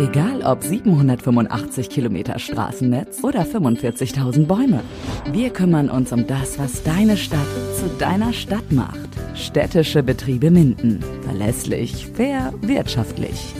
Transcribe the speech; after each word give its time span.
Egal 0.00 0.42
ob 0.44 0.62
785 0.62 1.90
Kilometer 1.90 2.38
Straßennetz 2.38 3.22
oder 3.22 3.42
45.000 3.42 4.46
Bäume. 4.46 4.82
Wir 5.30 5.50
kümmern 5.50 5.90
uns 5.90 6.10
um 6.10 6.26
das, 6.26 6.58
was 6.58 6.82
deine 6.82 7.18
Stadt 7.18 7.46
zu 7.78 7.86
deiner 7.98 8.32
Stadt 8.32 8.72
macht. 8.72 9.10
Städtische 9.34 10.02
Betriebe 10.02 10.50
Minden. 10.50 11.04
Verlässlich, 11.20 12.06
fair, 12.14 12.54
wirtschaftlich. 12.62 13.54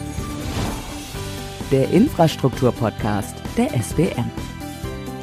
Der 1.71 1.91
Infrastrukturpodcast 1.91 3.35
der 3.59 3.75
SBM. 3.79 4.31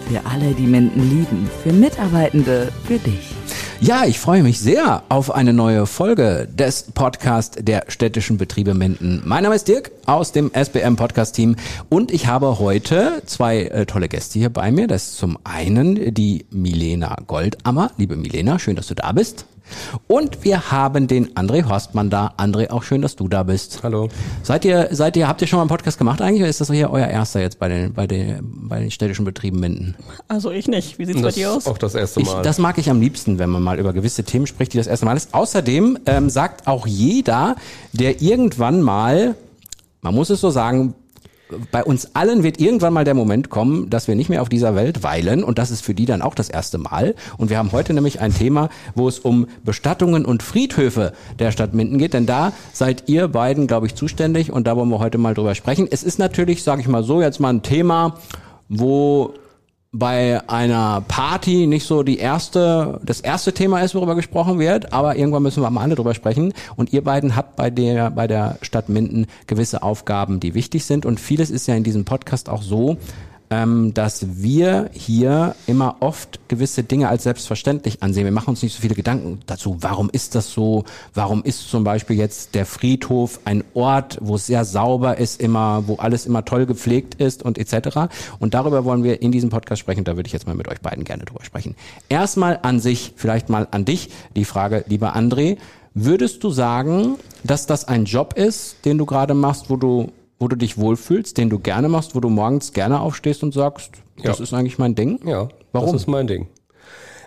Für 0.08 0.24
alle, 0.24 0.54
die 0.54 0.68
Minden 0.68 1.02
lieben, 1.10 1.50
für 1.64 1.74
Mitarbeitende, 1.74 2.72
für 2.86 3.00
dich. 3.00 3.37
Ja, 3.80 4.06
ich 4.06 4.20
freue 4.20 4.42
mich 4.42 4.60
sehr 4.60 5.04
auf 5.08 5.30
eine 5.30 5.54
neue 5.54 5.86
Folge 5.86 6.48
des 6.52 6.92
Podcast 6.94 7.60
der 7.62 7.86
städtischen 7.90 8.38
Betriebe 8.40 8.74
Minden. 8.74 9.22
Mein 9.24 9.44
Name 9.44 9.56
ist 9.56 9.68
Dirk 9.68 9.92
aus 10.08 10.32
dem 10.32 10.52
SBM 10.52 10.96
Podcast 10.96 11.36
Team 11.36 11.56
und 11.88 12.12
ich 12.12 12.26
habe 12.26 12.58
heute 12.58 13.22
zwei 13.28 13.66
äh, 13.66 13.86
tolle 13.86 14.10
Gäste 14.10 14.40
hier 14.40 14.50
bei 14.50 14.72
mir. 14.72 14.88
Das 14.88 15.10
ist 15.10 15.18
zum 15.18 15.38
einen 15.44 16.14
die 16.16 16.48
Milena 16.50 17.18
Goldammer. 17.28 17.92
Liebe 17.98 18.16
Milena, 18.16 18.58
schön, 18.58 18.76
dass 18.76 18.88
du 18.88 18.96
da 18.96 19.12
bist. 19.12 19.46
Und 20.08 20.44
wir 20.44 20.72
haben 20.72 21.08
den 21.08 21.34
André 21.36 21.68
Horstmann 21.68 22.10
da. 22.10 22.34
André, 22.38 22.70
auch 22.70 22.84
schön, 22.84 23.02
dass 23.02 23.16
du 23.16 23.28
da 23.28 23.44
bist. 23.44 23.80
Hallo. 23.84 24.10
Seid 24.44 24.66
ihr, 24.66 24.90
seid 24.92 25.18
ihr, 25.18 25.28
habt 25.28 25.42
ihr 25.42 25.48
schon 25.48 25.58
mal 25.58 25.64
einen 25.64 25.70
Podcast 25.70 25.98
gemacht 25.98 26.22
eigentlich 26.22 26.42
oder 26.42 26.50
ist 26.50 26.62
das 26.62 26.70
hier 26.72 26.90
euer 26.90 27.08
erster 27.08 27.40
jetzt 27.42 27.60
bei 27.60 27.68
den, 27.68 27.94
bei 27.94 28.08
den, 28.08 28.40
bei 28.70 28.80
den 28.80 28.92
städtischen 28.92 29.26
Betrieben 29.26 29.60
Minden? 29.60 29.96
Also 30.28 30.52
ich 30.52 30.68
nicht. 30.68 31.00
Wie 31.00 31.06
sieht's 31.06 31.22
Das 31.22 31.36
bei 31.36 31.40
dir 31.42 31.52
aus? 31.52 31.58
ist 31.60 31.68
auch 31.68 31.78
das 31.78 31.96
erste 31.96 32.22
Ich, 32.22 32.28
Mal. 32.28 32.42
das 32.42 32.58
mag 32.60 32.78
ich 32.78 32.90
am 32.90 33.00
liebsten, 33.02 33.40
wenn 33.40 33.50
man 33.50 33.62
mal 33.64 33.80
über 33.80 33.94
gewisse 33.94 34.24
Themen 34.24 34.48
spricht, 34.48 34.74
die 34.74 34.78
das 34.78 34.88
erste 34.88 35.06
Mal 35.06 35.18
ist. 35.18 35.34
Außerdem 35.34 36.00
ähm, 36.06 36.30
sagt 36.30 36.68
auch 36.68 36.88
jeder, 36.88 37.56
der 37.94 38.22
irgendwann 38.22 38.82
mal, 38.82 39.36
man 40.02 40.14
muss 40.16 40.30
es 40.30 40.42
so 40.42 40.50
sagen, 40.50 40.94
bei 41.72 41.84
uns 41.84 42.16
allen 42.16 42.44
wird 42.44 42.60
irgendwann 42.60 42.94
mal 42.94 43.06
der 43.06 43.14
Moment 43.14 43.50
kommen, 43.50 43.90
dass 43.90 44.08
wir 44.08 44.16
nicht 44.16 44.30
mehr 44.30 44.42
auf 44.42 44.50
dieser 44.50 44.76
Welt 44.76 45.04
weilen 45.04 45.44
und 45.44 45.58
das 45.58 45.72
ist 45.72 45.82
für 45.82 45.94
die 45.94 46.06
dann 46.06 46.22
auch 46.22 46.36
das 46.36 46.50
erste 46.50 46.78
Mal. 46.78 47.16
Und 47.38 47.50
wir 47.50 47.58
haben 47.58 47.72
heute 47.72 47.94
nämlich 47.94 48.20
ein 48.20 48.34
Thema, 48.34 48.70
wo 48.96 49.08
es 49.08 49.20
um 49.20 49.48
Bestattungen 49.64 50.26
und 50.26 50.44
Friedhöfe 50.44 51.14
der 51.40 51.52
Stadt 51.52 51.74
Minden 51.74 51.98
geht, 51.98 52.14
denn 52.14 52.26
da 52.26 52.54
seid 52.74 53.04
ihr 53.08 53.28
beiden, 53.28 53.68
glaube 53.68 53.88
ich, 53.88 53.96
zuständig 53.96 54.52
und 54.52 54.68
da 54.68 54.76
wollen 54.76 54.90
wir 54.90 55.00
heute 55.00 55.18
mal 55.18 55.34
drüber 55.34 55.56
sprechen. 55.56 55.88
Es 55.90 56.04
ist 56.04 56.20
natürlich, 56.20 56.64
sage 56.64 56.82
ich 56.82 56.88
mal 56.88 57.04
so, 57.04 57.22
jetzt 57.22 57.40
mal 57.40 57.50
ein 57.50 57.64
Thema, 57.64 58.18
wo 58.70 59.34
bei 59.92 60.42
einer 60.50 61.02
Party 61.08 61.66
nicht 61.66 61.86
so 61.86 62.04
die 62.04 62.18
erste, 62.18 63.00
das 63.04 63.22
erste 63.22 63.54
Thema 63.54 63.82
ist, 63.82 63.96
worüber 63.96 64.16
gesprochen 64.16 64.60
wird, 64.60 64.94
aber 64.94 65.16
irgendwann 65.16 65.44
müssen 65.44 65.64
wir 65.64 65.70
mal 65.70 65.82
alle 65.82 65.96
drüber 65.96 66.14
sprechen. 66.14 66.54
Und 66.76 66.94
ihr 66.94 67.04
beiden 67.04 67.36
habt 67.36 67.56
bei 67.56 67.70
der, 67.70 68.12
bei 68.12 68.28
der 68.28 68.58
Stadt 68.62 68.90
Minden 68.90 69.28
gewisse 69.48 69.84
Aufgaben, 69.84 70.40
die 70.40 70.54
wichtig 70.54 70.86
sind. 70.86 71.06
Und 71.06 71.20
vieles 71.20 71.50
ist 71.50 71.68
ja 71.68 71.76
in 71.76 71.84
diesem 71.84 72.06
Podcast 72.06 72.50
auch 72.50 72.62
so, 72.62 72.98
ähm, 73.50 73.94
dass 73.94 74.42
wir 74.42 74.90
hier 74.94 75.56
immer 75.68 75.98
oft 76.02 76.40
gewisse 76.50 76.84
Dinge 76.84 77.10
als 77.10 77.24
selbstverständlich 77.24 78.04
ansehen. 78.04 78.26
Wir 78.26 78.32
machen 78.32 78.50
uns 78.50 78.64
nicht 78.64 78.76
so 78.76 78.82
viele 78.82 78.96
Gedanken 78.96 79.40
dazu, 79.46 79.78
warum 79.80 80.10
ist 80.10 80.36
das 80.36 80.52
so? 80.52 80.84
Warum 81.14 81.44
ist 81.44 81.70
zum 81.70 81.84
Beispiel 81.84 82.18
jetzt 82.18 82.56
der 82.56 82.66
Friedhof 82.66 83.40
ein 83.46 83.64
Ort, 83.74 84.18
wo 84.22 84.36
es 84.36 84.48
sehr 84.48 84.66
sauber 84.66 85.18
ist, 85.18 85.42
immer, 85.42 85.88
wo 85.88 85.96
alles 85.96 86.26
immer 86.26 86.44
toll 86.44 86.66
gepflegt 86.66 87.16
ist 87.16 87.44
und 87.44 87.58
etc. 87.58 88.10
Und 88.40 88.54
darüber 88.54 88.86
wollen 88.86 89.04
wir 89.04 89.22
in 89.22 89.32
diesem 89.32 89.50
Podcast 89.50 89.80
sprechen. 89.80 90.04
Da 90.04 90.16
würde 90.16 90.28
ich 90.28 90.34
jetzt 90.34 90.48
mal 90.48 90.56
mit 90.56 90.68
euch 90.68 90.82
beiden 90.82 91.04
gerne 91.04 91.24
drüber 91.24 91.44
sprechen. 91.44 91.76
Erstmal 92.10 92.60
an 92.62 92.80
sich, 92.80 93.14
vielleicht 93.16 93.50
mal 93.50 93.68
an 93.72 93.86
dich 93.86 94.10
die 94.36 94.46
Frage, 94.46 94.84
lieber 94.88 95.16
André. 95.16 95.58
Würdest 95.94 96.44
du 96.44 96.52
sagen, 96.52 97.16
dass 97.44 97.66
das 97.66 97.88
ein 97.88 98.06
Job 98.06 98.34
ist, 98.38 98.86
den 98.86 98.98
du 98.98 99.06
gerade 99.06 99.34
machst, 99.34 99.70
wo 99.70 99.78
du 99.78 100.12
wo 100.40 100.48
du 100.48 100.56
dich 100.56 100.78
wohlfühlst, 100.78 101.38
den 101.38 101.50
du 101.50 101.60
gerne 101.60 101.90
machst, 101.90 102.16
wo 102.16 102.20
du 102.20 102.30
morgens 102.30 102.74
gerne 102.74 103.00
aufstehst 103.02 103.44
und 103.44 103.54
sagst, 103.54 103.92
das 104.24 104.38
Ja. 104.38 104.44
ist 104.44 104.54
eigentlich 104.54 104.78
mein 104.78 104.96
Ding? 104.96 105.20
ja, 105.28 105.48
Warum? 105.72 105.92
das 105.92 106.02
ist 106.02 106.08
mein 106.08 106.28
Ding. 106.28 106.48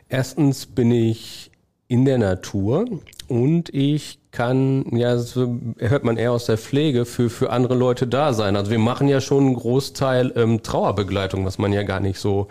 Erstens 0.08 0.66
bin 0.66 0.90
ich 0.90 1.50
in 1.88 2.04
der 2.04 2.18
Natur 2.18 2.84
und 3.28 3.72
ich 3.74 4.18
kann, 4.32 4.84
ja, 4.96 5.14
das 5.14 5.34
hört 5.34 6.04
man 6.04 6.16
eher 6.16 6.30
aus 6.32 6.46
der 6.46 6.56
Pflege, 6.58 7.04
für, 7.04 7.28
für 7.30 7.50
andere 7.50 7.74
Leute 7.74 8.06
da 8.06 8.32
sein. 8.32 8.54
Also 8.54 8.70
wir 8.70 8.78
machen 8.78 9.08
ja 9.08 9.20
schon 9.20 9.46
einen 9.46 9.54
Großteil 9.54 10.32
ähm, 10.36 10.62
Trauerbegleitung, 10.62 11.44
was 11.44 11.58
man 11.58 11.72
ja 11.72 11.82
gar 11.82 11.98
nicht 12.00 12.18
so 12.20 12.46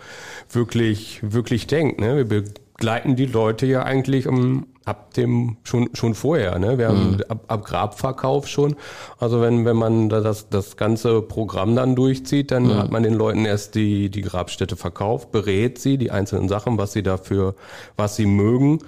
wirklich, 0.50 1.20
wirklich 1.22 1.66
denkt. 1.66 2.00
Ne? 2.00 2.16
Wir 2.16 2.42
begleiten 2.42 3.16
die 3.16 3.26
Leute 3.26 3.64
ja 3.66 3.82
eigentlich 3.82 4.26
um, 4.26 4.66
ab 4.90 5.14
dem 5.14 5.56
schon 5.62 5.88
schon 5.94 6.14
vorher, 6.14 6.58
ne? 6.58 6.76
Wir 6.76 6.88
haben 6.88 7.20
ab, 7.28 7.44
ab 7.46 7.64
Grabverkauf 7.64 8.48
schon. 8.48 8.74
Also 9.18 9.40
wenn 9.40 9.64
wenn 9.64 9.76
man 9.76 10.08
da 10.08 10.20
das 10.20 10.48
das 10.48 10.76
ganze 10.76 11.22
Programm 11.22 11.76
dann 11.76 11.94
durchzieht, 11.94 12.50
dann 12.50 12.76
hat 12.76 12.90
man 12.90 13.04
den 13.04 13.14
Leuten 13.14 13.44
erst 13.44 13.76
die 13.76 14.10
die 14.10 14.22
Grabstätte 14.22 14.76
verkauft, 14.76 15.30
berät 15.30 15.78
sie 15.78 15.96
die 15.96 16.10
einzelnen 16.10 16.48
Sachen, 16.48 16.76
was 16.76 16.92
sie 16.92 17.04
dafür, 17.04 17.54
was 17.96 18.16
sie 18.16 18.26
mögen, 18.26 18.80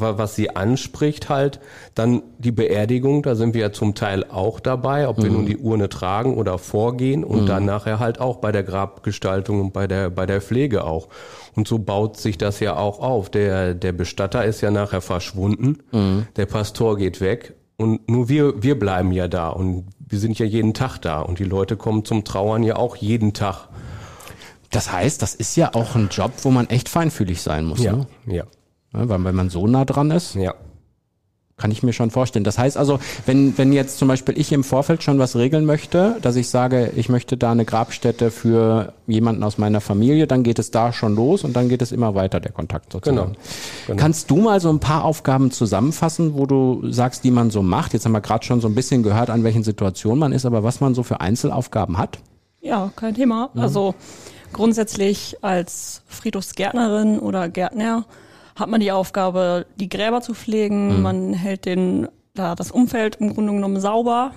was 0.00 0.34
sie 0.34 0.54
anspricht 0.56 1.28
halt. 1.28 1.60
Dann 1.94 2.22
die 2.38 2.52
Beerdigung, 2.52 3.22
da 3.22 3.34
sind 3.34 3.54
wir 3.54 3.60
ja 3.60 3.72
zum 3.72 3.94
Teil 3.94 4.24
auch 4.24 4.60
dabei, 4.60 5.08
ob 5.08 5.22
wir 5.22 5.30
nun 5.30 5.46
die 5.46 5.56
Urne 5.56 5.88
tragen 5.88 6.36
oder 6.36 6.58
vorgehen 6.58 7.24
und 7.24 7.46
dann 7.46 7.64
nachher 7.64 7.98
halt 7.98 8.20
auch 8.20 8.36
bei 8.36 8.52
der 8.52 8.62
Grabgestaltung 8.62 9.60
und 9.60 9.72
bei 9.72 9.86
der 9.86 10.10
bei 10.10 10.26
der 10.26 10.40
Pflege 10.40 10.84
auch. 10.84 11.08
Und 11.56 11.68
so 11.68 11.78
baut 11.78 12.16
sich 12.16 12.38
das 12.38 12.60
ja 12.60 12.76
auch 12.76 13.00
auf. 13.00 13.30
Der, 13.30 13.74
der 13.74 13.92
Bestatter 13.92 14.44
ist 14.44 14.60
ja 14.60 14.70
nachher 14.70 15.00
verschwunden, 15.00 15.78
der 16.36 16.46
Pastor 16.46 16.96
geht 16.96 17.20
weg 17.20 17.54
und 17.80 18.10
nur 18.10 18.28
wir, 18.28 18.62
wir 18.62 18.78
bleiben 18.78 19.10
ja 19.10 19.26
da 19.26 19.48
und 19.48 19.86
wir 19.98 20.18
sind 20.18 20.38
ja 20.38 20.44
jeden 20.44 20.74
Tag 20.74 20.98
da 20.98 21.22
und 21.22 21.38
die 21.38 21.44
Leute 21.44 21.78
kommen 21.78 22.04
zum 22.04 22.24
Trauern 22.24 22.62
ja 22.62 22.76
auch 22.76 22.94
jeden 22.94 23.32
Tag. 23.32 23.68
Das 24.70 24.92
heißt, 24.92 25.22
das 25.22 25.34
ist 25.34 25.56
ja 25.56 25.74
auch 25.74 25.94
ein 25.94 26.10
Job, 26.10 26.32
wo 26.42 26.50
man 26.50 26.68
echt 26.68 26.90
feinfühlig 26.90 27.40
sein 27.40 27.64
muss. 27.64 27.80
Ne? 27.80 28.06
ja, 28.26 28.44
Ja, 28.92 29.08
Weil 29.08 29.24
wenn 29.24 29.34
man 29.34 29.50
so 29.50 29.66
nah 29.66 29.84
dran 29.84 30.10
ist, 30.10 30.34
ja. 30.34 30.54
kann 31.56 31.70
ich 31.70 31.82
mir 31.82 31.92
schon 31.92 32.10
vorstellen. 32.10 32.44
Das 32.44 32.58
heißt 32.58 32.76
also, 32.76 32.98
wenn, 33.26 33.56
wenn 33.58 33.72
jetzt 33.72 33.98
zum 33.98 34.08
Beispiel 34.08 34.36
ich 34.38 34.50
im 34.50 34.64
Vorfeld 34.64 35.02
schon 35.02 35.18
was 35.18 35.36
regeln 35.36 35.64
möchte, 35.64 36.16
dass 36.22 36.34
ich 36.36 36.48
sage, 36.48 36.90
ich 36.96 37.08
möchte 37.08 37.36
da 37.36 37.52
eine 37.52 37.64
Grabstätte 37.64 38.30
für 38.30 38.94
jemanden 39.06 39.42
aus 39.44 39.58
meiner 39.58 39.80
Familie, 39.80 40.26
dann 40.26 40.42
geht 40.42 40.58
es 40.58 40.70
da 40.70 40.92
schon 40.92 41.14
los 41.14 41.44
und 41.44 41.54
dann 41.54 41.68
geht 41.68 41.82
es 41.82 41.92
immer 41.92 42.14
weiter, 42.14 42.40
der 42.40 42.52
Kontakt 42.52 42.92
sozusagen. 42.92 43.32
Genau, 43.32 43.38
genau. 43.86 44.00
Kannst 44.00 44.30
du 44.30 44.36
mal 44.38 44.60
so 44.60 44.70
ein 44.70 44.80
paar 44.80 45.04
Aufgaben 45.04 45.50
zusammenfassen, 45.50 46.34
wo 46.34 46.46
du 46.46 46.90
sagst, 46.90 47.22
die 47.24 47.30
man 47.30 47.50
so 47.50 47.62
macht? 47.62 47.92
Jetzt 47.92 48.06
haben 48.06 48.12
wir 48.12 48.20
gerade 48.22 48.44
schon 48.44 48.60
so 48.60 48.68
ein 48.68 48.74
bisschen 48.74 49.02
gehört, 49.02 49.30
an 49.30 49.44
welchen 49.44 49.62
Situationen 49.62 50.18
man 50.18 50.32
ist, 50.32 50.46
aber 50.46 50.64
was 50.64 50.80
man 50.80 50.94
so 50.94 51.02
für 51.02 51.20
Einzelaufgaben 51.20 51.98
hat? 51.98 52.18
Ja, 52.62 52.90
kein 52.96 53.14
Thema. 53.14 53.50
Also 53.54 53.94
grundsätzlich 54.52 55.36
als 55.42 56.02
Friedhofsgärtnerin 56.06 57.18
oder 57.18 57.48
Gärtner 57.48 58.04
hat 58.60 58.68
man 58.68 58.80
die 58.80 58.92
Aufgabe, 58.92 59.66
die 59.76 59.88
Gräber 59.88 60.20
zu 60.20 60.34
pflegen. 60.34 61.02
Man 61.02 61.32
hält 61.34 61.64
den, 61.64 62.06
da 62.34 62.54
das 62.54 62.70
Umfeld 62.70 63.16
im 63.16 63.34
Grunde 63.34 63.52
genommen 63.52 63.80
sauber. 63.80 64.32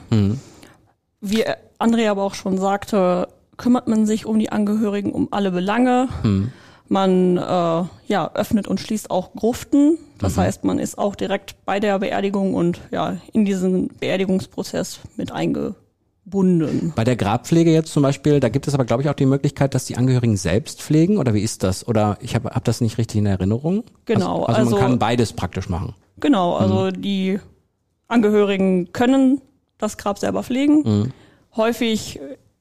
Wie 1.21 1.45
André 1.79 2.09
aber 2.09 2.23
auch 2.23 2.33
schon 2.33 2.57
sagte, 2.57 3.27
kümmert 3.57 3.87
man 3.87 4.05
sich 4.05 4.25
um 4.25 4.39
die 4.39 4.51
Angehörigen 4.51 5.11
um 5.11 5.27
alle 5.31 5.51
Belange. 5.51 6.07
Man 6.89 7.37
äh, 7.37 7.83
ja, 8.07 8.31
öffnet 8.33 8.67
und 8.67 8.79
schließt 8.79 9.09
auch 9.11 9.33
Gruften. 9.33 9.97
Das 10.19 10.37
heißt, 10.37 10.63
man 10.63 10.79
ist 10.79 10.97
auch 10.97 11.15
direkt 11.15 11.55
bei 11.65 11.79
der 11.79 11.99
Beerdigung 11.99 12.53
und 12.55 12.79
ja, 12.91 13.17
in 13.31 13.45
diesen 13.45 13.89
Beerdigungsprozess 13.99 14.99
mit 15.17 15.31
eingebunden. 15.31 15.77
Bei 16.25 17.03
der 17.03 17.17
Grabpflege 17.17 17.71
jetzt 17.71 17.91
zum 17.91 18.01
Beispiel, 18.01 18.39
da 18.39 18.47
gibt 18.47 18.67
es 18.67 18.73
aber, 18.73 18.85
glaube 18.85 19.03
ich, 19.03 19.09
auch 19.09 19.13
die 19.13 19.25
Möglichkeit, 19.25 19.75
dass 19.75 19.85
die 19.85 19.97
Angehörigen 19.97 20.37
selbst 20.37 20.81
pflegen 20.81 21.17
oder 21.17 21.33
wie 21.33 21.41
ist 21.41 21.63
das? 21.63 21.85
Oder 21.85 22.17
ich 22.21 22.33
habe 22.33 22.49
hab 22.49 22.63
das 22.63 22.79
nicht 22.79 22.97
richtig 22.97 23.17
in 23.19 23.25
Erinnerung? 23.25 23.83
Genau, 24.05 24.43
Also, 24.43 24.45
also, 24.45 24.53
man 24.53 24.73
also- 24.73 24.77
kann 24.77 24.99
beides 24.99 25.33
praktisch 25.33 25.67
machen. 25.67 25.95
Genau, 26.19 26.55
also 26.55 26.91
die 26.91 27.39
Angehörigen 28.07 28.93
können 28.93 29.41
das 29.77 29.97
Grab 29.97 30.17
selber 30.17 30.43
pflegen. 30.43 31.11
Häufig 31.55 32.19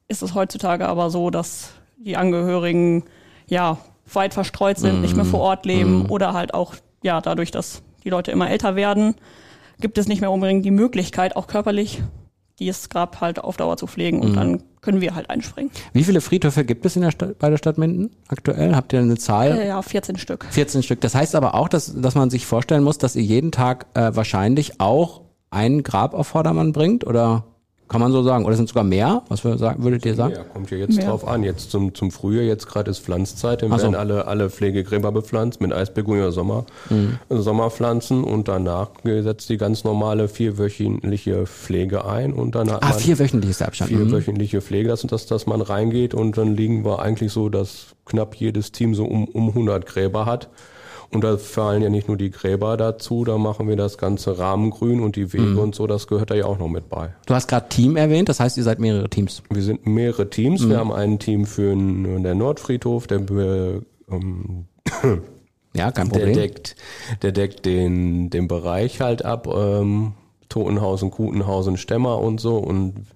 ist 0.09 0.23
es 0.23 0.35
heutzutage 0.35 0.89
aber 0.89 1.11
so, 1.11 1.31
dass 1.31 1.71
die 1.97 2.17
Angehörigen 2.17 3.05
ja 3.47 3.79
weit 4.13 4.35
verstreut 4.35 4.79
sind, 4.79 5.03
nicht 5.03 5.15
mehr 5.15 5.25
vor 5.25 5.41
Ort 5.41 5.67
leben 5.67 6.07
oder 6.07 6.33
halt 6.33 6.53
auch 6.53 6.75
ja 7.03 7.21
dadurch, 7.21 7.53
dass 7.53 7.83
die 8.03 8.11
Leute 8.11 8.33
immer 8.33 8.51
älter 8.51 8.75
werden, 8.75 9.15
gibt 9.81 9.99
es 9.99 10.09
nicht 10.09 10.21
mehr 10.21 10.31
unbedingt 10.33 10.65
die 10.65 10.71
Möglichkeit, 10.71 11.37
auch 11.37 11.47
körperlich 11.47 12.03
dieses 12.59 12.89
Grab 12.89 13.21
halt 13.21 13.43
auf 13.43 13.57
Dauer 13.57 13.77
zu 13.77 13.87
pflegen 13.87 14.21
und 14.21 14.35
dann 14.35 14.63
können 14.81 15.01
wir 15.01 15.15
halt 15.15 15.31
einspringen. 15.31 15.71
Wie 15.93 16.05
viele 16.05 16.21
Friedhöfe 16.21 16.65
gibt 16.65 16.85
es 16.85 16.97
in 16.97 17.03
der 17.03 17.11
Stadt, 17.13 17.39
bei 17.39 17.49
der 17.51 17.57
Stadt 17.57 17.79
Minden 17.79 18.11
aktuell? 18.29 18.75
Habt 18.75 18.93
ihr 18.93 18.99
eine 19.01 19.17
Zahl? 19.17 19.59
Äh, 19.59 19.69
Ja, 19.69 19.81
14 19.81 20.17
Stück. 20.19 20.47
14 20.51 20.83
Stück. 20.83 21.01
Das 21.01 21.15
heißt 21.15 21.35
aber 21.35 21.55
auch, 21.55 21.69
dass, 21.69 21.95
dass 22.01 22.15
man 22.15 22.31
sich 22.31 22.47
vorstellen 22.47 22.83
muss, 22.83 22.99
dass 22.99 23.17
ihr 23.17 23.23
jeden 23.23 23.53
Tag 23.53 23.87
äh, 23.95 24.15
wahrscheinlich 24.15 24.81
auch 24.81 25.23
ein 25.51 25.83
Grab 25.83 26.15
auf 26.15 26.29
Vordermann 26.29 26.73
bringt 26.73 27.07
oder 27.07 27.45
Kann 27.93 28.01
man 28.01 28.11
so 28.11 28.23
sagen. 28.23 28.45
Oder 28.45 28.57
sind 28.57 28.65
es 28.65 28.71
sogar 28.71 28.83
mehr? 28.85 29.23
Was 29.29 29.45
wir 29.45 29.57
sagen, 29.59 29.83
würdet 29.85 30.05
ihr 30.07 30.15
sagen? 30.15 30.35
Ja, 30.35 30.43
kommt 30.45 30.71
ja 30.71 30.79
jetzt 30.79 30.97
Mehr. 30.97 31.07
drauf 31.11 31.27
an. 31.29 31.43
Jetzt 31.45 31.71
zum, 31.71 31.95
zum 31.95 32.11
Frühjahr, 32.11 32.43
jetzt 32.45 32.67
gerade 32.67 32.91
ist 32.91 32.99
Pflanzzeit, 33.01 33.63
dann 33.63 33.71
so. 33.71 33.77
werden 33.77 33.95
alle, 33.95 34.27
alle 34.27 34.51
Pflegegräber 34.51 35.13
bepflanzt 35.13 35.61
mit 35.61 35.73
Eisbegonia 35.73 36.31
Sommer, 36.33 36.65
Mhm. 36.91 37.19
Sommerpflanzen 37.29 38.25
und 38.25 38.49
danach 38.49 38.89
setzt 39.05 39.49
die 39.51 39.57
ganz 39.59 39.85
normale 39.85 40.29
vierwöchentliche 40.29 41.47
Pflege 41.47 42.05
ein 42.07 42.33
und 42.33 42.55
dann 42.55 42.71
hat 42.71 42.83
Ah, 42.83 42.89
man 42.91 42.99
vierwöchentlich 42.99 43.51
ist 43.51 43.61
der 43.61 43.69
Abstand. 43.69 43.91
Mhm. 43.91 43.97
vierwöchentliche 44.09 44.61
Pflege, 44.61 44.89
dass, 44.89 45.03
dass, 45.03 45.27
dass 45.27 45.47
man 45.47 45.61
reingeht 45.61 46.15
und 46.15 46.39
dann 46.39 46.57
liegen 46.57 46.85
wir 46.85 47.01
eigentlich 47.01 47.33
so, 47.33 47.49
dass 47.49 47.89
knapp 48.07 48.35
jedes 48.37 48.73
Team 48.73 48.95
so 48.95 49.05
um, 49.05 49.27
um 49.29 49.49
100 49.49 49.87
Gräber 49.87 50.27
hat. 50.27 50.49
Und 51.13 51.23
da 51.25 51.37
fallen 51.37 51.83
ja 51.83 51.91
nicht 51.91 52.09
nur 52.09 52.17
die 52.17 52.31
Gräber 52.31 52.77
dazu, 52.77 53.25
da 53.25 53.37
machen 53.37 53.69
wir 53.69 53.77
das 53.77 53.99
ganze 53.99 54.39
Rahmengrün 54.39 55.01
und 55.01 55.17
die 55.17 55.25
Mhm. 55.27 55.33
Wege 55.33 55.61
und 55.61 55.75
so, 55.75 55.87
das 55.87 56.07
gehört 56.07 56.31
da 56.31 56.35
ja 56.35 56.47
auch 56.47 56.59
noch 56.59 56.69
mit 56.69 56.89
bei. 56.89 57.11
Du 57.27 57.35
hast 57.35 57.49
gerade 57.49 57.69
Team 57.69 57.97
erwähnt, 57.97 58.29
das 58.31 58.41
heißt, 58.41 58.57
ihr 58.57 58.63
seid 58.63 58.79
mehrere 58.81 59.11
Teams. 59.11 59.43
Wir 59.51 59.63
sind 59.63 59.87
mehrere 59.87 60.31
Teams. 60.31 60.63
Mhm. 60.63 60.71
Wir 60.71 60.79
haben 60.79 60.93
ein 60.93 61.19
Team 61.19 61.45
für 61.45 61.69
den, 61.71 62.23
der 62.23 62.35
Nordfriedhof, 62.35 63.07
der, 63.07 63.21
ähm, 64.11 64.65
Ja, 65.75 65.91
kein 65.91 66.09
der 66.11 66.19
Problem. 66.19 66.35
deckt, 66.37 66.77
der 67.23 67.33
deckt 67.33 67.65
den, 67.65 68.29
den 68.29 68.47
Bereich 68.47 69.01
halt 69.01 69.25
ab, 69.25 69.47
ähm, 69.55 70.13
Totenhausen, 70.51 71.11
Kutenhausen, 71.11 71.79
Stemmer 71.79 72.21
und 72.21 72.41
so. 72.41 72.59
Und 72.59 73.07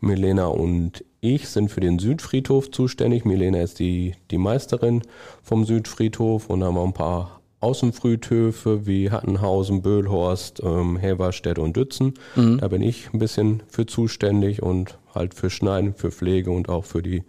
Milena 0.00 0.46
und 0.46 1.04
ich 1.20 1.48
sind 1.48 1.68
für 1.72 1.80
den 1.80 1.98
Südfriedhof 1.98 2.70
zuständig. 2.70 3.24
Milena 3.24 3.60
ist 3.60 3.80
die, 3.80 4.14
die 4.30 4.38
Meisterin 4.38 5.02
vom 5.42 5.64
Südfriedhof 5.64 6.48
und 6.48 6.62
haben 6.62 6.78
auch 6.78 6.84
ein 6.86 6.92
paar 6.92 7.35
Außenfriedhöfe 7.66 8.86
wie 8.86 9.10
Hattenhausen, 9.10 9.82
Böhlhorst, 9.82 10.62
ähm, 10.62 10.96
Helverstedt 10.96 11.58
und 11.58 11.76
Dützen. 11.76 12.14
Da 12.58 12.68
bin 12.68 12.80
ich 12.80 13.10
ein 13.12 13.18
bisschen 13.18 13.64
für 13.68 13.86
zuständig 13.86 14.62
und 14.62 14.98
halt 15.12 15.34
für 15.34 15.50
Schneiden, 15.50 15.92
für 15.92 16.12
Pflege 16.12 16.52
und 16.52 16.68
auch 16.68 16.84
für 16.84 17.02
die 17.02 17.24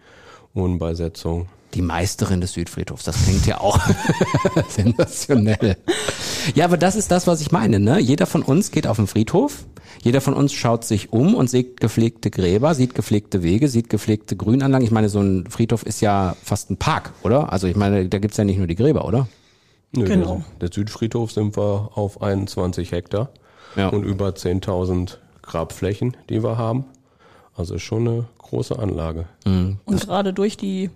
Wohnbeisetzung. 0.53 1.47
Die 1.73 1.81
Meisterin 1.81 2.39
des 2.39 2.53
Südfriedhofs, 2.53 3.03
das 3.03 3.23
klingt 3.23 3.47
ja 3.47 3.59
auch 3.59 3.79
sensationell. 4.69 5.75
Ja, 6.53 6.65
aber 6.65 6.77
das 6.77 6.95
ist 6.95 7.09
das, 7.09 7.25
was 7.25 7.41
ich 7.41 7.51
meine. 7.51 7.79
Ne? 7.79 7.99
Jeder 7.99 8.27
von 8.27 8.43
uns 8.43 8.69
geht 8.69 8.85
auf 8.85 8.97
den 8.97 9.07
Friedhof, 9.07 9.65
jeder 10.03 10.21
von 10.21 10.35
uns 10.35 10.53
schaut 10.53 10.85
sich 10.85 11.11
um 11.11 11.33
und 11.33 11.49
sieht 11.49 11.79
gepflegte 11.79 12.29
Gräber, 12.29 12.75
sieht 12.75 12.93
gepflegte 12.93 13.41
Wege, 13.41 13.69
sieht 13.69 13.89
gepflegte 13.89 14.35
Grünanlagen. 14.35 14.85
Ich 14.85 14.91
meine, 14.91 15.09
so 15.09 15.19
ein 15.19 15.45
Friedhof 15.49 15.81
ist 15.83 15.99
ja 16.01 16.35
fast 16.43 16.69
ein 16.69 16.77
Park, 16.77 17.11
oder? 17.23 17.51
Also 17.51 17.65
ich 17.65 17.75
meine, 17.75 18.07
da 18.07 18.19
gibt's 18.19 18.37
ja 18.37 18.43
nicht 18.43 18.59
nur 18.59 18.67
die 18.67 18.75
Gräber, 18.75 19.05
oder? 19.05 19.27
Nö, 19.97 20.05
Genau. 20.05 20.44
Der, 20.59 20.69
der 20.69 20.73
Südfriedhof 20.73 21.31
sind 21.31 21.55
wir 21.57 21.91
auf 21.95 22.21
21 22.21 22.91
Hektar 22.91 23.29
Ja. 23.75 23.89
und 23.89 24.03
über 24.03 24.29
10.000 24.29 25.17
Grabflächen, 25.41 26.15
die 26.29 26.44
wir 26.44 26.57
haben. 26.57 26.85
Also 27.55 27.75
ist 27.75 27.83
schon 27.83 28.07
eine 28.07 28.25
große 28.38 28.77
Anlage. 28.77 29.25
Und 29.45 29.79
gerade 29.85 30.33
durch 30.33 30.57
die, 30.57 30.89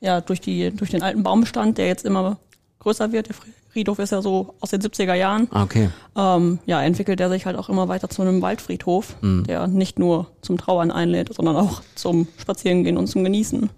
ja, 0.00 0.20
durch 0.20 0.40
die, 0.40 0.70
durch 0.70 0.90
den 0.90 1.02
alten 1.02 1.22
Baumbestand, 1.22 1.78
der 1.78 1.86
jetzt 1.86 2.04
immer 2.04 2.38
größer 2.80 3.12
wird, 3.12 3.28
der 3.28 3.36
Friedhof 3.72 3.98
ist 4.00 4.10
ja 4.10 4.20
so 4.20 4.54
aus 4.60 4.70
den 4.70 4.80
70er 4.80 5.14
Jahren, 5.14 5.46
Ah, 5.52 5.62
okay. 5.62 5.90
ähm, 6.16 6.58
ja, 6.66 6.82
entwickelt 6.82 7.20
er 7.20 7.28
sich 7.30 7.46
halt 7.46 7.56
auch 7.56 7.68
immer 7.68 7.86
weiter 7.86 8.08
zu 8.10 8.20
einem 8.22 8.42
Waldfriedhof, 8.42 9.14
der 9.22 9.68
nicht 9.68 9.98
nur 10.00 10.26
zum 10.42 10.58
Trauern 10.58 10.90
einlädt, 10.90 11.32
sondern 11.32 11.54
auch 11.56 11.82
zum 11.94 12.26
Spazierengehen 12.36 12.96
und 12.96 13.06
zum 13.06 13.22
Genießen. 13.22 13.70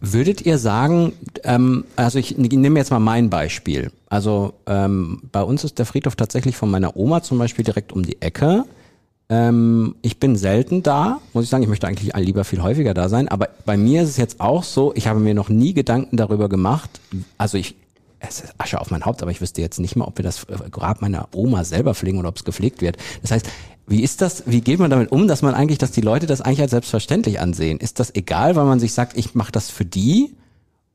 Würdet 0.00 0.42
ihr 0.46 0.58
sagen, 0.58 1.14
ähm, 1.42 1.84
also 1.96 2.18
ich 2.18 2.36
nehme 2.38 2.78
jetzt 2.78 2.90
mal 2.90 3.00
mein 3.00 3.28
Beispiel. 3.30 3.90
Also 4.08 4.52
ähm, 4.66 5.22
bei 5.32 5.42
uns 5.42 5.64
ist 5.64 5.78
der 5.78 5.86
Friedhof 5.86 6.14
tatsächlich 6.14 6.56
von 6.56 6.70
meiner 6.70 6.96
Oma 6.96 7.22
zum 7.22 7.38
Beispiel 7.38 7.64
direkt 7.64 7.92
um 7.92 8.04
die 8.04 8.20
Ecke. 8.20 8.64
Ähm, 9.28 9.96
ich 10.02 10.20
bin 10.20 10.36
selten 10.36 10.82
da, 10.82 11.18
muss 11.32 11.44
ich 11.44 11.50
sagen. 11.50 11.62
Ich 11.62 11.68
möchte 11.68 11.88
eigentlich 11.88 12.14
lieber 12.14 12.44
viel 12.44 12.62
häufiger 12.62 12.92
da 12.94 13.08
sein. 13.08 13.26
Aber 13.28 13.48
bei 13.64 13.76
mir 13.76 14.02
ist 14.02 14.10
es 14.10 14.16
jetzt 14.18 14.40
auch 14.40 14.62
so, 14.62 14.92
ich 14.94 15.08
habe 15.08 15.18
mir 15.18 15.34
noch 15.34 15.48
nie 15.48 15.72
Gedanken 15.72 16.16
darüber 16.18 16.48
gemacht. 16.48 17.00
Also 17.38 17.56
ich, 17.58 17.74
es 18.18 18.40
ist 18.40 18.54
Asche 18.58 18.80
auf 18.80 18.90
mein 18.90 19.04
Haupt, 19.04 19.22
aber 19.22 19.30
ich 19.30 19.40
wüsste 19.40 19.60
jetzt 19.60 19.78
nicht 19.78 19.96
mal, 19.96 20.06
ob 20.06 20.18
wir 20.18 20.22
das 20.22 20.44
äh, 20.44 20.70
Grab 20.70 21.02
meiner 21.02 21.28
Oma 21.34 21.64
selber 21.64 21.94
pflegen 21.94 22.18
oder 22.18 22.28
ob 22.28 22.36
es 22.36 22.44
gepflegt 22.44 22.80
wird. 22.80 22.96
Das 23.22 23.30
heißt, 23.30 23.46
wie 23.86 24.02
ist 24.02 24.20
das, 24.20 24.44
wie 24.46 24.60
geht 24.60 24.80
man 24.80 24.90
damit 24.90 25.12
um, 25.12 25.28
dass 25.28 25.42
man 25.42 25.54
eigentlich, 25.54 25.78
dass 25.78 25.92
die 25.92 26.00
Leute 26.00 26.26
das 26.26 26.40
eigentlich 26.40 26.60
als 26.60 26.72
selbstverständlich 26.72 27.40
ansehen? 27.40 27.78
Ist 27.78 28.00
das 28.00 28.14
egal, 28.14 28.56
weil 28.56 28.64
man 28.64 28.80
sich 28.80 28.92
sagt, 28.92 29.16
ich 29.16 29.34
mache 29.34 29.52
das 29.52 29.70
für 29.70 29.84
die? 29.84 30.34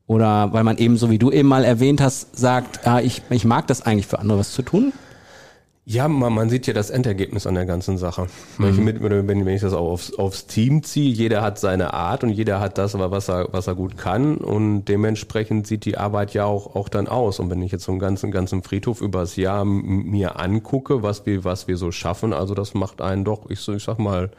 Oder 0.06 0.52
weil 0.52 0.64
man 0.64 0.76
eben, 0.76 0.96
so 0.96 1.10
wie 1.10 1.18
du 1.18 1.30
eben 1.30 1.48
mal 1.48 1.64
erwähnt 1.64 2.00
hast, 2.00 2.36
sagt, 2.36 2.86
ah, 2.86 3.00
ich, 3.00 3.22
ich 3.30 3.44
mag 3.44 3.66
das 3.66 3.82
eigentlich 3.82 4.06
für 4.06 4.18
andere 4.18 4.38
was 4.38 4.52
zu 4.52 4.62
tun? 4.62 4.92
Ja, 5.84 6.06
man, 6.06 6.32
man 6.32 6.48
sieht 6.48 6.68
ja 6.68 6.72
das 6.74 6.90
Endergebnis 6.90 7.44
an 7.44 7.56
der 7.56 7.66
ganzen 7.66 7.98
Sache. 7.98 8.28
Wenn, 8.56 8.70
ich 8.72 8.78
mit, 8.78 9.02
wenn, 9.02 9.26
wenn 9.26 9.48
ich 9.48 9.62
das 9.62 9.72
auch 9.72 9.90
aufs, 9.90 10.14
aufs 10.14 10.46
Team 10.46 10.84
ziehe, 10.84 11.10
jeder 11.12 11.42
hat 11.42 11.58
seine 11.58 11.92
Art 11.92 12.22
und 12.22 12.30
jeder 12.30 12.60
hat 12.60 12.78
das, 12.78 12.96
was 12.96 13.28
er, 13.28 13.48
was 13.50 13.66
er 13.66 13.74
gut 13.74 13.98
kann 13.98 14.36
und 14.36 14.84
dementsprechend 14.84 15.66
sieht 15.66 15.84
die 15.84 15.98
Arbeit 15.98 16.34
ja 16.34 16.44
auch, 16.44 16.76
auch 16.76 16.88
dann 16.88 17.08
aus. 17.08 17.40
Und 17.40 17.50
wenn 17.50 17.62
ich 17.62 17.72
jetzt 17.72 17.82
so 17.82 17.90
einen 17.90 17.98
ganzen, 17.98 18.30
ganzen 18.30 18.62
Friedhof 18.62 19.00
übers 19.00 19.34
Jahr 19.34 19.64
mir 19.64 20.38
angucke, 20.38 21.02
was 21.02 21.26
wir, 21.26 21.42
was 21.42 21.66
wir 21.66 21.76
so 21.76 21.90
schaffen, 21.90 22.32
also 22.32 22.54
das 22.54 22.74
macht 22.74 23.00
einen 23.02 23.24
doch, 23.24 23.50
ich, 23.50 23.58
so- 23.58 23.74
ich 23.74 23.82
sag 23.82 23.98
mal, 23.98 24.30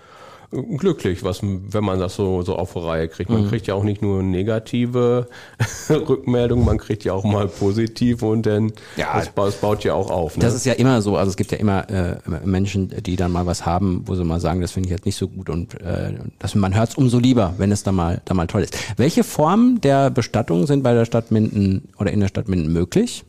glücklich, 0.78 1.24
was, 1.24 1.40
wenn 1.42 1.84
man 1.84 2.00
das 2.00 2.16
so, 2.16 2.42
so 2.44 2.56
auf 2.56 2.74
die 2.74 2.80
Reihe 2.80 3.08
kriegt. 3.08 3.30
Man 3.30 3.48
kriegt 3.50 3.66
ja 3.68 3.74
auch 3.74 3.84
nicht 3.84 4.02
nur 4.02 4.22
negative 4.24 5.28
Rückmeldungen, 5.90 6.66
man 6.66 6.78
kriegt 6.78 7.04
ja 7.04 7.14
auch 7.14 7.24
mal 7.24 7.48
positive 7.48 8.26
und 8.26 8.46
dann, 8.46 8.72
Ja. 8.96 9.18
das, 9.18 9.30
ba- 9.30 9.46
das 9.46 9.56
baut 9.56 9.84
ja 9.84 9.94
auch 9.94 10.10
auf. 10.10 10.38
Ne? 10.38 10.44
Das 10.44 10.54
ist 10.54 10.66
ja 10.66 10.74
immer 10.74 11.02
so, 11.02 11.18
also 11.18 11.30
es 11.30 11.36
gibt 11.38 11.52
ja 11.52 11.58
immer 11.58 11.90
äh, 11.90 12.18
Menschen, 12.46 12.94
die 13.04 13.16
dann 13.16 13.32
mal 13.32 13.46
was 13.46 13.66
haben, 13.66 14.04
wo 14.06 14.16
sie 14.16 14.24
mal 14.24 14.40
sagen, 14.40 14.62
das 14.62 14.72
finde 14.72 14.88
ich 14.88 14.92
jetzt 14.92 15.06
nicht 15.06 15.16
so 15.16 15.28
gut 15.28 15.50
und 15.50 15.80
äh, 15.82 16.14
das, 16.40 16.56
man 16.56 16.76
hört 16.76 16.90
es 16.90 16.96
umso 16.96 17.20
lieber, 17.20 17.54
wenn 17.58 17.72
es 17.72 17.84
da 17.84 17.92
mal, 17.92 18.22
da 18.26 18.34
mal 18.34 18.48
toll 18.48 18.62
ist. 18.64 18.78
Welche 18.98 19.24
Formen 19.24 19.82
der 19.82 20.10
Bestattung 20.10 20.68
sind 20.68 20.84
bei 20.84 20.94
der 20.94 21.06
Stadt 21.06 21.32
Minden 21.32 21.90
oder 22.00 22.12
in 22.12 22.20
der 22.20 22.28
Stadt 22.28 22.48
Minden 22.48 22.72
möglich? 22.72 23.24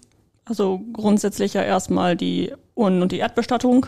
Also 0.45 0.81
grundsätzlich 0.93 1.55
ja 1.55 1.63
erstmal 1.63 2.17
die 2.17 2.53
Urnen- 2.75 3.01
und 3.03 3.13
die 3.13 3.19
Erdbestattung. 3.19 3.87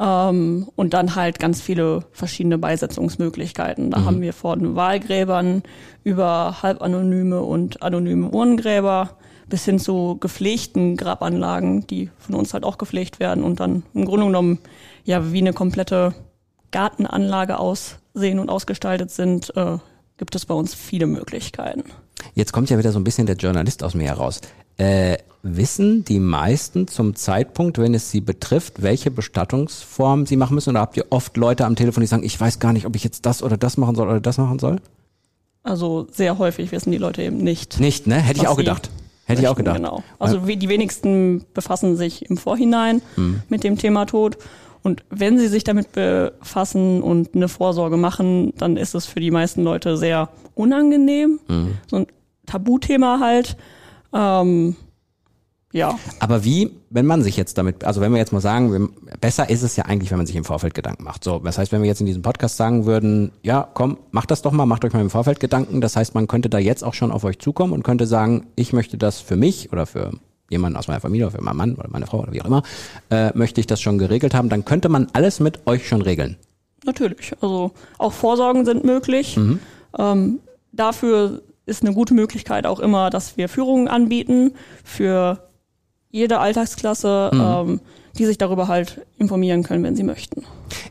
Ähm, 0.00 0.68
und 0.74 0.94
dann 0.94 1.14
halt 1.14 1.38
ganz 1.38 1.60
viele 1.60 2.04
verschiedene 2.12 2.58
Beisetzungsmöglichkeiten. 2.58 3.90
Da 3.90 4.04
haben 4.04 4.20
wir 4.20 4.32
von 4.32 4.74
Wahlgräbern 4.74 5.62
über 6.02 6.62
halbanonyme 6.62 7.42
und 7.42 7.82
anonyme 7.82 8.28
Urnengräber 8.30 9.10
bis 9.48 9.64
hin 9.64 9.78
zu 9.78 10.16
gepflegten 10.18 10.96
Grabanlagen, 10.96 11.86
die 11.86 12.10
von 12.18 12.34
uns 12.34 12.54
halt 12.54 12.64
auch 12.64 12.78
gepflegt 12.78 13.20
werden 13.20 13.44
und 13.44 13.60
dann 13.60 13.84
im 13.94 14.04
Grunde 14.04 14.26
genommen 14.26 14.58
ja 15.04 15.32
wie 15.32 15.38
eine 15.38 15.52
komplette 15.52 16.14
Gartenanlage 16.72 17.58
aussehen 17.58 18.38
und 18.40 18.48
ausgestaltet 18.48 19.10
sind, 19.10 19.56
äh, 19.56 19.78
gibt 20.16 20.34
es 20.34 20.46
bei 20.46 20.54
uns 20.54 20.74
viele 20.74 21.06
Möglichkeiten. 21.06 21.84
Jetzt 22.34 22.52
kommt 22.52 22.70
ja 22.70 22.78
wieder 22.78 22.90
so 22.90 22.98
ein 22.98 23.04
bisschen 23.04 23.26
der 23.26 23.36
Journalist 23.36 23.84
aus 23.84 23.94
mir 23.94 24.08
heraus. 24.08 24.40
Äh, 24.76 25.18
wissen 25.42 26.04
die 26.04 26.18
meisten 26.20 26.88
zum 26.88 27.14
Zeitpunkt, 27.14 27.78
wenn 27.78 27.94
es 27.94 28.10
sie 28.10 28.20
betrifft, 28.20 28.82
welche 28.82 29.10
Bestattungsform 29.10 30.26
sie 30.26 30.36
machen 30.36 30.54
müssen? 30.54 30.70
Oder 30.70 30.80
habt 30.80 30.96
ihr 30.96 31.06
oft 31.10 31.36
Leute 31.36 31.66
am 31.66 31.76
Telefon, 31.76 32.00
die 32.00 32.06
sagen, 32.06 32.24
ich 32.24 32.40
weiß 32.40 32.58
gar 32.58 32.72
nicht, 32.72 32.86
ob 32.86 32.96
ich 32.96 33.04
jetzt 33.04 33.26
das 33.26 33.42
oder 33.42 33.56
das 33.56 33.76
machen 33.76 33.94
soll 33.94 34.08
oder 34.08 34.20
das 34.20 34.38
machen 34.38 34.58
soll? 34.58 34.80
Also 35.62 36.06
sehr 36.10 36.38
häufig 36.38 36.72
wissen 36.72 36.90
die 36.90 36.98
Leute 36.98 37.22
eben 37.22 37.38
nicht. 37.38 37.80
Nicht, 37.80 38.06
ne? 38.06 38.16
Hätte 38.16 38.40
ich 38.40 38.48
auch 38.48 38.56
gedacht. 38.56 38.90
Hätte 39.26 39.42
ich 39.42 39.48
auch 39.48 39.56
gedacht. 39.56 39.76
Genau. 39.76 40.02
Also 40.18 40.46
wie 40.46 40.56
die 40.56 40.68
wenigsten 40.68 41.44
befassen 41.54 41.96
sich 41.96 42.28
im 42.28 42.36
Vorhinein 42.36 43.00
Hm. 43.14 43.40
mit 43.48 43.64
dem 43.64 43.78
Thema 43.78 44.04
Tod. 44.04 44.36
Und 44.82 45.02
wenn 45.08 45.38
sie 45.38 45.48
sich 45.48 45.64
damit 45.64 45.92
befassen 45.92 47.02
und 47.02 47.34
eine 47.34 47.48
Vorsorge 47.48 47.96
machen, 47.96 48.52
dann 48.58 48.76
ist 48.76 48.94
es 48.94 49.06
für 49.06 49.20
die 49.20 49.30
meisten 49.30 49.62
Leute 49.64 49.96
sehr 49.96 50.28
unangenehm. 50.54 51.40
Hm. 51.48 51.78
So 51.86 51.96
ein 51.96 52.06
Tabuthema 52.44 53.18
halt. 53.20 53.56
Ähm, 54.14 54.76
ja, 55.74 55.98
Aber 56.20 56.44
wie, 56.44 56.70
wenn 56.90 57.04
man 57.04 57.24
sich 57.24 57.36
jetzt 57.36 57.58
damit, 57.58 57.82
also 57.82 58.00
wenn 58.00 58.12
wir 58.12 58.18
jetzt 58.18 58.32
mal 58.32 58.40
sagen, 58.40 58.90
besser 59.20 59.50
ist 59.50 59.62
es 59.62 59.74
ja 59.74 59.86
eigentlich, 59.86 60.12
wenn 60.12 60.18
man 60.18 60.26
sich 60.26 60.36
im 60.36 60.44
Vorfeld 60.44 60.72
Gedanken 60.72 61.02
macht. 61.02 61.24
So, 61.24 61.40
das 61.40 61.58
heißt, 61.58 61.72
wenn 61.72 61.82
wir 61.82 61.88
jetzt 61.88 61.98
in 61.98 62.06
diesem 62.06 62.22
Podcast 62.22 62.56
sagen 62.56 62.86
würden, 62.86 63.32
ja, 63.42 63.68
komm, 63.74 63.98
macht 64.12 64.30
das 64.30 64.40
doch 64.42 64.52
mal, 64.52 64.66
macht 64.66 64.84
euch 64.84 64.92
mal 64.92 65.00
im 65.00 65.10
Vorfeld 65.10 65.40
Gedanken. 65.40 65.80
Das 65.80 65.96
heißt, 65.96 66.14
man 66.14 66.28
könnte 66.28 66.48
da 66.48 66.58
jetzt 66.58 66.84
auch 66.84 66.94
schon 66.94 67.10
auf 67.10 67.24
euch 67.24 67.40
zukommen 67.40 67.72
und 67.72 67.82
könnte 67.82 68.06
sagen, 68.06 68.46
ich 68.54 68.72
möchte 68.72 68.96
das 68.98 69.20
für 69.20 69.34
mich 69.34 69.72
oder 69.72 69.84
für 69.84 70.12
jemanden 70.48 70.78
aus 70.78 70.86
meiner 70.86 71.00
Familie 71.00 71.26
oder 71.26 71.38
für 71.38 71.42
meinen 71.42 71.56
Mann 71.56 71.74
oder 71.74 71.88
meine 71.90 72.06
Frau 72.06 72.20
oder 72.20 72.32
wie 72.32 72.40
auch 72.40 72.46
immer, 72.46 72.62
äh, 73.10 73.36
möchte 73.36 73.60
ich 73.60 73.66
das 73.66 73.80
schon 73.80 73.98
geregelt 73.98 74.32
haben. 74.32 74.48
Dann 74.50 74.64
könnte 74.64 74.88
man 74.88 75.08
alles 75.12 75.40
mit 75.40 75.66
euch 75.66 75.88
schon 75.88 76.02
regeln. 76.02 76.36
natürlich. 76.86 77.32
Also 77.40 77.72
auch 77.98 78.12
Vorsorgen 78.12 78.64
sind 78.64 78.84
möglich. 78.84 79.36
Mhm. 79.36 79.58
Ähm, 79.98 80.38
dafür 80.70 81.42
ist 81.66 81.82
eine 81.84 81.94
gute 81.94 82.14
Möglichkeit 82.14 82.66
auch 82.66 82.80
immer, 82.80 83.10
dass 83.10 83.36
wir 83.36 83.48
Führungen 83.48 83.88
anbieten 83.88 84.52
für 84.84 85.48
jede 86.10 86.38
Alltagsklasse, 86.38 87.30
Mhm. 87.32 87.40
ähm, 87.40 87.80
die 88.18 88.26
sich 88.26 88.38
darüber 88.38 88.68
halt 88.68 89.00
informieren 89.18 89.62
können, 89.64 89.82
wenn 89.82 89.96
sie 89.96 90.04
möchten. 90.04 90.44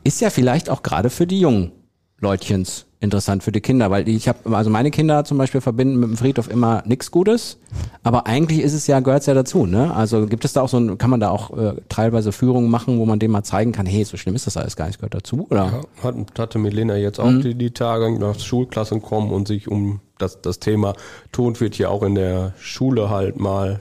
Ist 0.03 0.19
ja 0.19 0.29
vielleicht 0.29 0.69
auch 0.69 0.83
gerade 0.83 1.09
für 1.09 1.25
die 1.25 1.39
jungen 1.39 1.71
Leutchens 2.19 2.85
interessant 2.99 3.43
für 3.43 3.51
die 3.51 3.59
Kinder, 3.59 3.91
weil 3.91 4.07
ich 4.07 4.29
habe, 4.29 4.55
also 4.55 4.69
meine 4.69 4.89
Kinder 4.89 5.25
zum 5.25 5.37
Beispiel 5.37 5.59
verbinden 5.59 5.99
mit 5.99 6.09
dem 6.09 6.15
Friedhof 6.17 6.49
immer 6.49 6.83
nichts 6.85 7.11
Gutes, 7.11 7.57
aber 8.01 8.27
eigentlich 8.27 8.61
ist 8.61 8.73
es 8.73 8.87
ja, 8.87 9.01
gehört 9.01 9.25
ja 9.25 9.33
dazu, 9.33 9.65
ne? 9.65 9.93
Also 9.93 10.25
gibt 10.25 10.45
es 10.45 10.53
da 10.53 10.61
auch 10.61 10.69
so 10.69 10.77
ein, 10.77 10.97
kann 10.97 11.09
man 11.09 11.19
da 11.19 11.29
auch 11.29 11.55
äh, 11.57 11.73
teilweise 11.89 12.31
Führungen 12.31 12.71
machen, 12.71 12.99
wo 12.99 13.05
man 13.05 13.19
dem 13.19 13.31
mal 13.31 13.43
zeigen 13.43 13.73
kann, 13.73 13.85
hey, 13.85 14.05
so 14.05 14.15
schlimm 14.15 14.35
ist 14.35 14.47
das 14.47 14.55
alles 14.55 14.77
gar 14.77 14.87
nicht, 14.87 14.99
gehört 14.99 15.15
dazu, 15.15 15.47
oder? 15.49 15.83
Ja, 16.01 16.03
hat, 16.03 16.15
hatte 16.39 16.59
Milena 16.59 16.95
jetzt 16.95 17.19
auch 17.19 17.29
die, 17.41 17.55
die 17.55 17.71
Tage 17.71 18.17
nach 18.17 18.39
Schulklassen 18.39 19.01
kommen 19.01 19.31
und 19.31 19.49
sich 19.49 19.67
um 19.67 19.99
das, 20.23 20.41
das 20.41 20.59
Thema 20.59 20.95
Tod 21.31 21.61
wird 21.61 21.75
hier 21.75 21.91
auch 21.91 22.03
in 22.03 22.15
der 22.15 22.53
Schule 22.57 23.09
halt 23.09 23.39
mal 23.39 23.79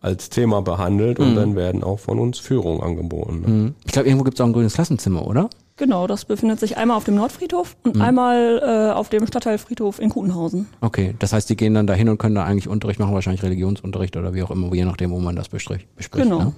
als 0.00 0.30
Thema 0.30 0.62
behandelt 0.62 1.18
und 1.18 1.34
dann 1.34 1.56
werden 1.56 1.82
auch 1.82 1.98
von 1.98 2.18
uns 2.18 2.38
Führungen 2.38 2.82
angeboten. 2.82 3.40
Ne? 3.40 3.74
Ich 3.84 3.92
glaube, 3.92 4.06
irgendwo 4.06 4.24
gibt 4.24 4.36
es 4.36 4.40
auch 4.40 4.46
ein 4.46 4.52
grünes 4.52 4.74
Klassenzimmer, 4.74 5.26
oder? 5.26 5.50
Genau, 5.76 6.08
das 6.08 6.24
befindet 6.24 6.58
sich 6.58 6.76
einmal 6.76 6.96
auf 6.96 7.04
dem 7.04 7.14
Nordfriedhof 7.14 7.76
und 7.84 8.00
einmal 8.00 8.60
äh, 8.62 8.92
auf 8.92 9.10
dem 9.10 9.26
Stadtteilfriedhof 9.26 10.00
in 10.00 10.10
Kutenhausen. 10.10 10.66
Okay, 10.80 11.14
das 11.20 11.32
heißt, 11.32 11.48
die 11.48 11.56
gehen 11.56 11.74
dann 11.74 11.86
dahin 11.86 12.08
und 12.08 12.18
können 12.18 12.34
da 12.34 12.44
eigentlich 12.44 12.68
Unterricht 12.68 12.98
machen, 12.98 13.14
wahrscheinlich 13.14 13.44
Religionsunterricht 13.44 14.16
oder 14.16 14.34
wie 14.34 14.42
auch 14.42 14.50
immer, 14.50 14.74
je 14.74 14.84
nachdem, 14.84 15.12
wo 15.12 15.20
man 15.20 15.36
das 15.36 15.48
bespricht. 15.48 15.86
bespricht 15.94 16.24
Genau. 16.24 16.38
Ne? 16.38 16.52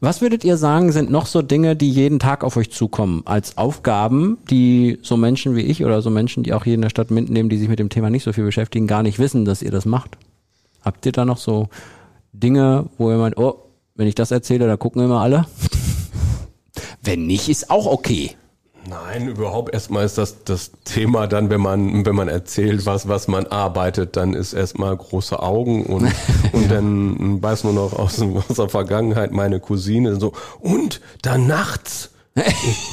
Was 0.00 0.20
würdet 0.20 0.44
ihr 0.44 0.58
sagen, 0.58 0.92
sind 0.92 1.10
noch 1.10 1.24
so 1.24 1.40
Dinge, 1.40 1.74
die 1.74 1.90
jeden 1.90 2.18
Tag 2.18 2.44
auf 2.44 2.56
euch 2.58 2.70
zukommen, 2.70 3.22
als 3.24 3.56
Aufgaben, 3.56 4.36
die 4.50 4.98
so 5.00 5.16
Menschen 5.16 5.56
wie 5.56 5.62
ich 5.62 5.84
oder 5.84 6.02
so 6.02 6.10
Menschen, 6.10 6.42
die 6.42 6.52
auch 6.52 6.64
hier 6.64 6.74
in 6.74 6.82
der 6.82 6.90
Stadt 6.90 7.10
mitnehmen, 7.10 7.48
die 7.48 7.56
sich 7.56 7.68
mit 7.68 7.78
dem 7.78 7.88
Thema 7.88 8.10
nicht 8.10 8.22
so 8.22 8.34
viel 8.34 8.44
beschäftigen, 8.44 8.86
gar 8.86 9.02
nicht 9.02 9.18
wissen, 9.18 9.46
dass 9.46 9.62
ihr 9.62 9.70
das 9.70 9.86
macht? 9.86 10.18
Habt 10.84 11.06
ihr 11.06 11.12
da 11.12 11.24
noch 11.24 11.38
so 11.38 11.68
Dinge, 12.32 12.86
wo 12.98 13.10
ihr 13.10 13.16
meint, 13.16 13.38
oh, 13.38 13.54
wenn 13.94 14.06
ich 14.06 14.14
das 14.14 14.30
erzähle, 14.30 14.66
da 14.66 14.76
gucken 14.76 15.02
immer 15.02 15.22
alle? 15.22 15.46
wenn 17.02 17.26
nicht, 17.26 17.48
ist 17.48 17.70
auch 17.70 17.86
okay. 17.86 18.36
Nein, 18.88 19.28
überhaupt 19.28 19.74
erstmal 19.74 20.04
ist 20.04 20.16
das 20.16 20.44
das 20.44 20.70
Thema 20.84 21.26
dann, 21.26 21.50
wenn 21.50 21.60
man 21.60 22.06
wenn 22.06 22.14
man 22.14 22.28
erzählt, 22.28 22.86
was 22.86 23.08
was 23.08 23.26
man 23.26 23.46
arbeitet, 23.46 24.16
dann 24.16 24.32
ist 24.32 24.52
erstmal 24.52 24.96
große 24.96 25.42
Augen 25.42 25.86
und 25.86 26.12
und 26.52 26.70
dann 26.70 27.42
weiß 27.42 27.64
nur 27.64 27.72
noch 27.72 27.92
aus, 27.94 28.20
aus 28.20 28.56
der 28.56 28.68
Vergangenheit 28.68 29.32
meine 29.32 29.60
Cousine 29.60 30.16
so 30.16 30.32
und 30.60 31.00
dann 31.22 31.46
nachts. 31.46 32.10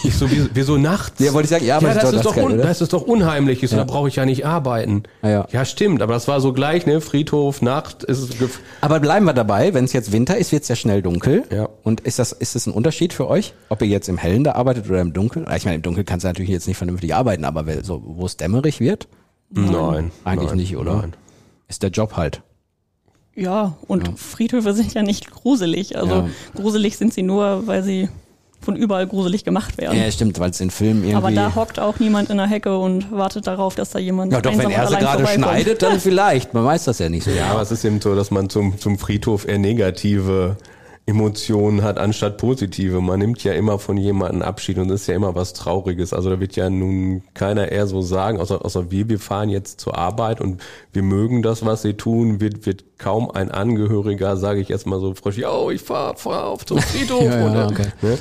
Ich, 0.04 0.16
so, 0.16 0.32
wieso, 0.32 0.48
wieso 0.54 0.78
nachts? 0.78 1.20
Ja, 1.20 1.34
wollte 1.34 1.46
ich 1.46 1.50
sagen, 1.50 1.66
ja, 1.66 1.76
arbeitet 1.76 2.04
das 2.04 2.12
doch 2.12 2.18
ist 2.18 2.26
doch, 2.26 2.44
oder? 2.44 2.58
das 2.58 2.82
ist 2.82 2.94
doch 2.94 3.02
unheimlich. 3.02 3.62
Ja. 3.62 3.78
Da 3.78 3.84
brauche 3.84 4.08
ich 4.08 4.16
ja 4.16 4.26
nicht 4.26 4.46
arbeiten. 4.46 5.04
Ja, 5.22 5.46
ja. 5.52 5.66
stimmt, 5.66 6.02
aber 6.02 6.14
das 6.14 6.28
war 6.30 6.40
so 6.40 6.54
gleich, 6.54 6.86
ne? 6.86 7.02
Friedhof, 7.02 7.62
Nacht, 7.62 8.04
ist 8.04 8.34
Aber 8.80 9.00
bleiben 9.02 9.26
wir 9.26 9.34
dabei, 9.34 9.74
wenn 9.74 9.84
es 9.84 9.92
jetzt 9.92 10.12
Winter 10.14 10.38
ist, 10.38 10.52
wird 10.54 10.64
es 10.64 10.70
ja 10.70 10.76
schnell 10.76 11.02
dunkel. 11.02 11.44
Ja. 11.52 11.68
Und 11.84 12.02
ist 12.02 12.20
das, 12.20 12.32
ist 12.32 12.56
das 12.56 12.68
ein 12.68 12.74
Unterschied 12.74 13.12
für 13.12 13.28
euch, 13.28 13.54
ob 13.68 13.82
ihr 13.82 13.88
jetzt 13.90 14.08
im 14.08 14.18
Hellen 14.18 14.46
da 14.46 14.54
arbeitet 14.54 14.90
oder 14.90 15.02
im 15.02 15.12
Dunkeln? 15.12 15.46
Ich 15.56 15.66
meine, 15.66 15.76
im 15.76 15.82
Dunkeln 15.82 16.06
kannst 16.06 16.24
du 16.24 16.30
natürlich 16.30 16.52
jetzt 16.52 16.68
nicht 16.68 16.78
vernünftig 16.78 17.14
arbeiten, 17.14 17.44
aber 17.44 17.66
so, 17.84 18.02
wo 18.06 18.26
es 18.26 18.38
dämmerig 18.38 18.80
wird, 18.80 19.08
Nein. 19.50 20.12
eigentlich 20.24 20.50
nein, 20.50 20.58
nicht, 20.58 20.78
oder? 20.78 20.96
Nein. 20.96 21.14
Ist 21.68 21.84
der 21.84 21.90
Job 21.90 22.16
halt. 22.16 22.42
Ja, 23.36 23.76
und 23.88 24.20
Friedhöfe 24.20 24.74
sind 24.74 24.94
ja 24.94 25.02
nicht 25.02 25.32
gruselig. 25.32 25.98
Also 25.98 26.14
Ja. 26.14 26.30
gruselig 26.56 26.98
sind 26.98 27.14
sie 27.14 27.24
nur, 27.24 27.66
weil 27.68 27.84
sie 27.84 28.10
von 28.63 28.75
überall 28.75 29.08
gruselig 29.08 29.43
gemacht 29.43 29.77
werden. 29.77 29.98
Ja, 29.98 30.10
stimmt, 30.12 30.39
weil 30.39 30.51
es 30.51 30.62
in 30.62 30.72
Filmen 30.72 31.03
irgendwie. 31.03 31.15
Aber 31.15 31.32
da 31.32 31.55
hockt 31.55 31.79
auch 31.79 32.00
niemand 32.00 32.29
in 32.29 32.38
der 32.38 32.48
Hecke 32.48 32.77
und 32.77 33.12
wartet 33.12 33.48
darauf, 33.48 33.75
dass 33.75 33.91
da 33.91 34.00
jemand 34.00 34.32
ja, 34.32 34.41
doch, 34.41 34.58
wenn 34.58 34.70
er 34.70 34.88
sie 34.88 34.96
gerade 34.96 35.27
schneidet, 35.27 35.82
dann 35.82 36.00
vielleicht. 36.00 36.53
Man 36.53 36.65
weiß 36.65 36.86
das 36.86 37.00
ja 37.00 37.10
nicht 37.10 37.24
so. 37.24 37.32
Ja, 37.32 37.51
aber 37.51 37.62
es 37.62 37.72
ist 37.72 37.84
eben 37.84 38.01
so, 38.01 38.15
dass 38.15 38.32
man 38.32 38.50
zum, 38.50 38.77
zum 38.77 38.98
Friedhof 38.98 39.48
eher 39.48 39.60
negative 39.60 40.58
Emotionen 41.05 41.84
hat, 41.84 41.98
anstatt 41.98 42.38
positive. 42.38 43.01
Man 43.01 43.20
nimmt 43.20 43.43
ja 43.43 43.51
immer 43.51 43.77
von 43.77 43.98
jemandem 43.98 44.41
Abschied 44.41 44.77
und 44.77 44.88
das 44.88 45.01
ist 45.01 45.08
ja 45.08 45.15
immer 45.15 45.36
was 45.36 45.51
Trauriges. 45.51 46.13
Also 46.13 46.29
da 46.29 46.39
wird 46.39 46.55
ja 46.55 46.70
nun 46.70 47.24
keiner 47.34 47.70
eher 47.70 47.88
so 47.88 48.01
sagen, 48.01 48.39
außer, 48.39 48.63
außer 48.63 48.89
wir, 48.89 49.10
wir 49.10 49.20
fahren 49.20 49.50
jetzt 49.50 49.82
zur 49.82 49.98
Arbeit 49.98 50.39
und 50.39 50.62
wir 50.93 51.03
mögen 51.03 51.41
das, 51.41 51.65
was 51.65 51.82
sie 51.82 51.96
tun, 51.96 52.39
wird, 52.39 52.65
wird 52.65 52.86
kaum 53.00 53.29
ein 53.29 53.51
Angehöriger, 53.51 54.38
sage 54.38 54.62
ich 54.62 54.70
jetzt 54.70 54.88
mal 54.88 55.01
so 55.01 55.13
frisch, 55.13 55.43
oh, 55.46 55.72
ich 55.72 55.82
fahr, 55.82 56.15
fahr 56.15 56.46
auf 56.46 56.65
zum 56.65 56.77
Friedhof. 56.82 57.22
Ja, 57.22 57.53
ja, 57.53 57.67
okay. 57.67 57.88
ne? 58.01 58.17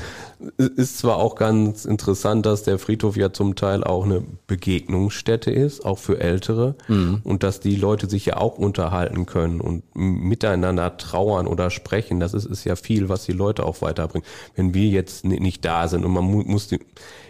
Ist 0.57 0.99
zwar 0.99 1.17
auch 1.19 1.35
ganz 1.37 1.85
interessant, 1.85 2.47
dass 2.47 2.63
der 2.63 2.79
Friedhof 2.79 3.17
ja 3.17 3.33
zum 3.33 3.55
Teil 3.55 3.85
auch 3.85 4.05
eine 4.05 4.23
Begegnungsstätte 4.47 5.51
ist, 5.51 5.85
auch 5.85 5.99
für 5.99 6.21
Ältere, 6.21 6.75
und 7.25 7.43
dass 7.43 7.61
die 7.61 7.77
Leute 7.77 8.09
sich 8.09 8.27
ja 8.27 8.37
auch 8.39 8.59
unterhalten 8.59 9.27
können 9.27 9.61
und 9.61 9.83
miteinander 9.95 10.97
trauern 10.97 11.47
oder 11.47 11.71
sprechen. 11.71 12.19
Das 12.21 12.35
ist, 12.35 12.47
ist 12.47 12.65
ja 12.65 12.77
viel, 12.77 13.09
was 13.09 13.25
die 13.25 13.33
Leute 13.33 13.65
auch 13.65 13.83
weiterbringt. 13.83 14.25
Wenn 14.57 14.75
wir 14.75 14.89
jetzt 14.89 15.25
ni- 15.25 15.41
nicht 15.41 15.65
da 15.65 15.87
sind 15.89 16.05
und 16.05 16.13
man 16.13 16.25
mu 16.25 16.43
muss 16.43 16.69
die, 16.69 16.81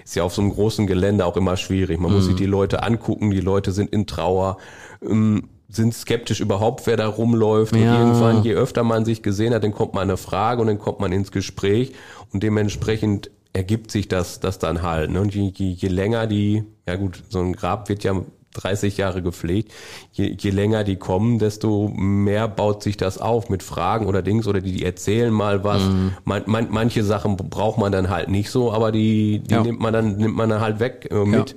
ist 0.05 0.17
ja 0.17 0.23
auf 0.23 0.35
so 0.35 0.43
einem 0.43 0.53
großen 0.53 0.87
Gelände 0.87 1.27
auch 1.27 1.37
immer 1.37 1.57
schwierig. 1.57 2.01
Man 2.01 2.13
muss 2.13 2.25
sich 2.27 2.37
die 2.37 2.47
Leute 2.47 2.83
angucken, 2.83 3.31
die 3.31 3.41
Leute 3.41 3.73
sind 3.73 3.91
in 3.93 4.07
Trauer. 4.07 4.57
ähm, 5.03 5.49
sind 5.75 5.95
skeptisch 5.95 6.41
überhaupt, 6.41 6.87
wer 6.87 6.97
da 6.97 7.07
rumläuft. 7.07 7.73
Und 7.73 7.81
Ja. 7.83 7.99
irgendwann, 7.99 8.43
je 8.43 8.53
öfter 8.55 8.85
man 8.85 9.05
sich 9.05 9.23
gesehen 9.23 9.55
hat, 9.55 9.65
dann 9.65 9.73
kommt 9.73 9.95
mal 9.95 10.03
eine 10.03 10.17
Frage 10.17 10.61
und 10.61 10.67
dann 10.67 10.79
kommt 10.79 11.01
man 11.01 11.13
ins 11.13 11.33
Gespräch 11.33 11.93
und 12.33 12.43
dementsprechend 12.43 13.31
ergibt 13.55 13.91
sich 13.91 14.09
das, 14.09 14.41
das 14.41 14.59
dann 14.59 14.83
halt. 14.83 15.11
Ne? 15.11 15.21
Und 15.21 15.35
je, 15.35 15.51
je, 15.55 15.71
je 15.73 15.89
länger 15.89 16.27
die, 16.27 16.65
ja 16.87 16.97
gut, 16.97 17.23
so 17.29 17.41
ein 17.41 17.53
Grab 17.55 17.89
wird 17.89 18.05
ja 18.05 18.15
30 18.55 18.99
Jahre 18.99 19.23
gepflegt, 19.23 19.73
je, 20.13 20.37
je 20.39 20.51
länger 20.51 20.85
die 20.85 20.97
kommen, 20.97 21.39
desto 21.39 21.89
mehr 21.89 22.49
baut 22.49 22.83
sich 22.83 22.99
das 22.99 23.17
auf 23.17 23.49
mit 23.49 23.63
Fragen 23.63 24.05
oder 24.07 24.21
Dings 24.21 24.47
oder 24.47 24.61
die, 24.61 24.73
die 24.73 24.85
erzählen 24.85 25.33
mal 25.33 25.65
was. 25.65 25.83
Man, 26.25 26.43
man, 26.47 26.67
manche 26.71 27.03
Sachen 27.03 27.37
braucht 27.39 27.79
man 27.79 27.93
dann 27.93 28.11
halt 28.11 28.29
nicht 28.29 28.51
so, 28.51 28.71
aber 28.71 28.93
die, 28.93 29.39
die 29.39 29.55
Ja. 29.55 29.63
nimmt 29.63 29.81
man 29.81 29.95
dann, 29.95 30.17
nimmt 30.19 30.37
man 30.37 30.51
dann 30.51 30.61
halt 30.61 30.81
weg 30.81 31.09
äh, 31.11 31.25
mit 31.25 31.57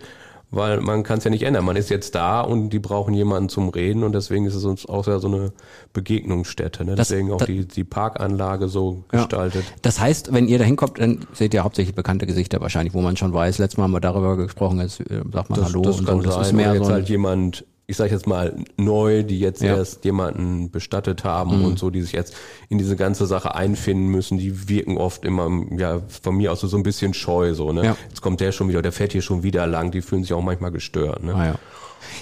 weil 0.55 0.79
man 0.81 1.03
kann 1.03 1.17
es 1.19 1.24
ja 1.24 1.29
nicht 1.29 1.43
ändern. 1.43 1.65
Man 1.65 1.75
ist 1.75 1.89
jetzt 1.89 2.15
da 2.15 2.41
und 2.41 2.69
die 2.69 2.79
brauchen 2.79 3.13
jemanden 3.13 3.50
zum 3.50 3.69
Reden 3.69 4.03
und 4.03 4.13
deswegen 4.13 4.45
ist 4.45 4.55
es 4.55 4.65
uns 4.65 4.88
auch 4.88 5.05
ja 5.07 5.19
so 5.19 5.27
eine 5.27 5.51
Begegnungsstätte. 5.93 6.85
Ne? 6.85 6.95
Das- 6.95 7.07
deswegen 7.09 7.31
auch 7.31 7.38
das- 7.38 7.47
die, 7.47 7.65
die 7.67 7.83
Parkanlage 7.83 8.67
so 8.67 9.03
Ja. 9.12 9.19
gestaltet. 9.19 9.63
Das 9.81 10.00
heißt, 10.00 10.33
wenn 10.33 10.47
ihr 10.47 10.59
da 10.59 10.65
hinkommt, 10.65 11.00
dann 11.00 11.19
seht 11.33 11.53
ihr 11.53 11.63
hauptsächlich 11.63 11.95
bekannte 11.95 12.25
Gesichter 12.25 12.62
wahrscheinlich, 12.62 12.93
wo 12.93 13.01
man 13.01 13.17
schon 13.17 13.33
weiß, 13.33 13.57
letztes 13.57 13.77
Mal 13.77 13.85
haben 13.85 13.91
wir 13.93 14.00
darüber 14.01 14.38
gesprochen, 14.38 14.79
jetzt 14.79 15.00
äh, 15.01 15.21
sagt 15.31 15.50
man 15.50 15.63
Hallo 15.63 15.81
und 15.81 15.93
so. 16.07 16.21
Das 16.21 16.47
ist 16.47 16.53
mehr 16.53 16.67
Oder 16.71 16.75
jetzt 16.79 16.88
so 16.88 16.93
halt 16.93 17.09
jemand, 17.09 17.65
ich 17.88 17.98
sage 17.98 18.12
jetzt 18.12 18.25
mal 18.27 18.56
neu, 18.77 19.22
die 19.24 19.39
jetzt 19.39 19.62
Ja. 19.62 19.75
erst 19.77 20.06
jemanden 20.06 20.72
bestattet 20.72 21.24
haben 21.24 21.60
Mhm. 21.60 21.65
und 21.65 21.80
so, 21.80 21.89
die 21.92 22.01
sich 22.01 22.13
jetzt 22.13 22.36
in 22.70 22.77
diese 22.80 22.96
ganze 22.96 23.27
Sache 23.27 23.54
einfinden 23.54 24.08
müssen, 24.08 24.38
die 24.39 24.68
wirken 24.70 24.98
oft 24.98 25.24
immer, 25.24 25.50
ja, 25.77 26.01
von 26.08 26.36
mir 26.36 26.51
aus 26.51 26.62
so, 26.62 26.68
so 26.68 26.77
ein 26.77 26.84
bisschen 26.84 27.13
scheu, 27.13 27.54
so, 27.54 27.72
ne? 27.72 27.84
Ja. 27.86 27.98
Jetzt 28.10 28.22
kommt 28.22 28.39
der 28.39 28.51
schon 28.51 28.70
wieder, 28.70 28.82
der 28.82 28.92
fährt 28.92 29.12
hier 29.12 29.22
schon 29.22 29.44
wieder 29.44 29.68
lang, 29.68 29.92
die 29.92 30.01
fühlen 30.01 30.24
sich 30.24 30.34
auch 30.34 30.42
manchmal 30.42 30.72
gestört, 30.72 31.24
ne? 31.24 31.36
ah, 31.36 31.46
ja. 31.46 31.56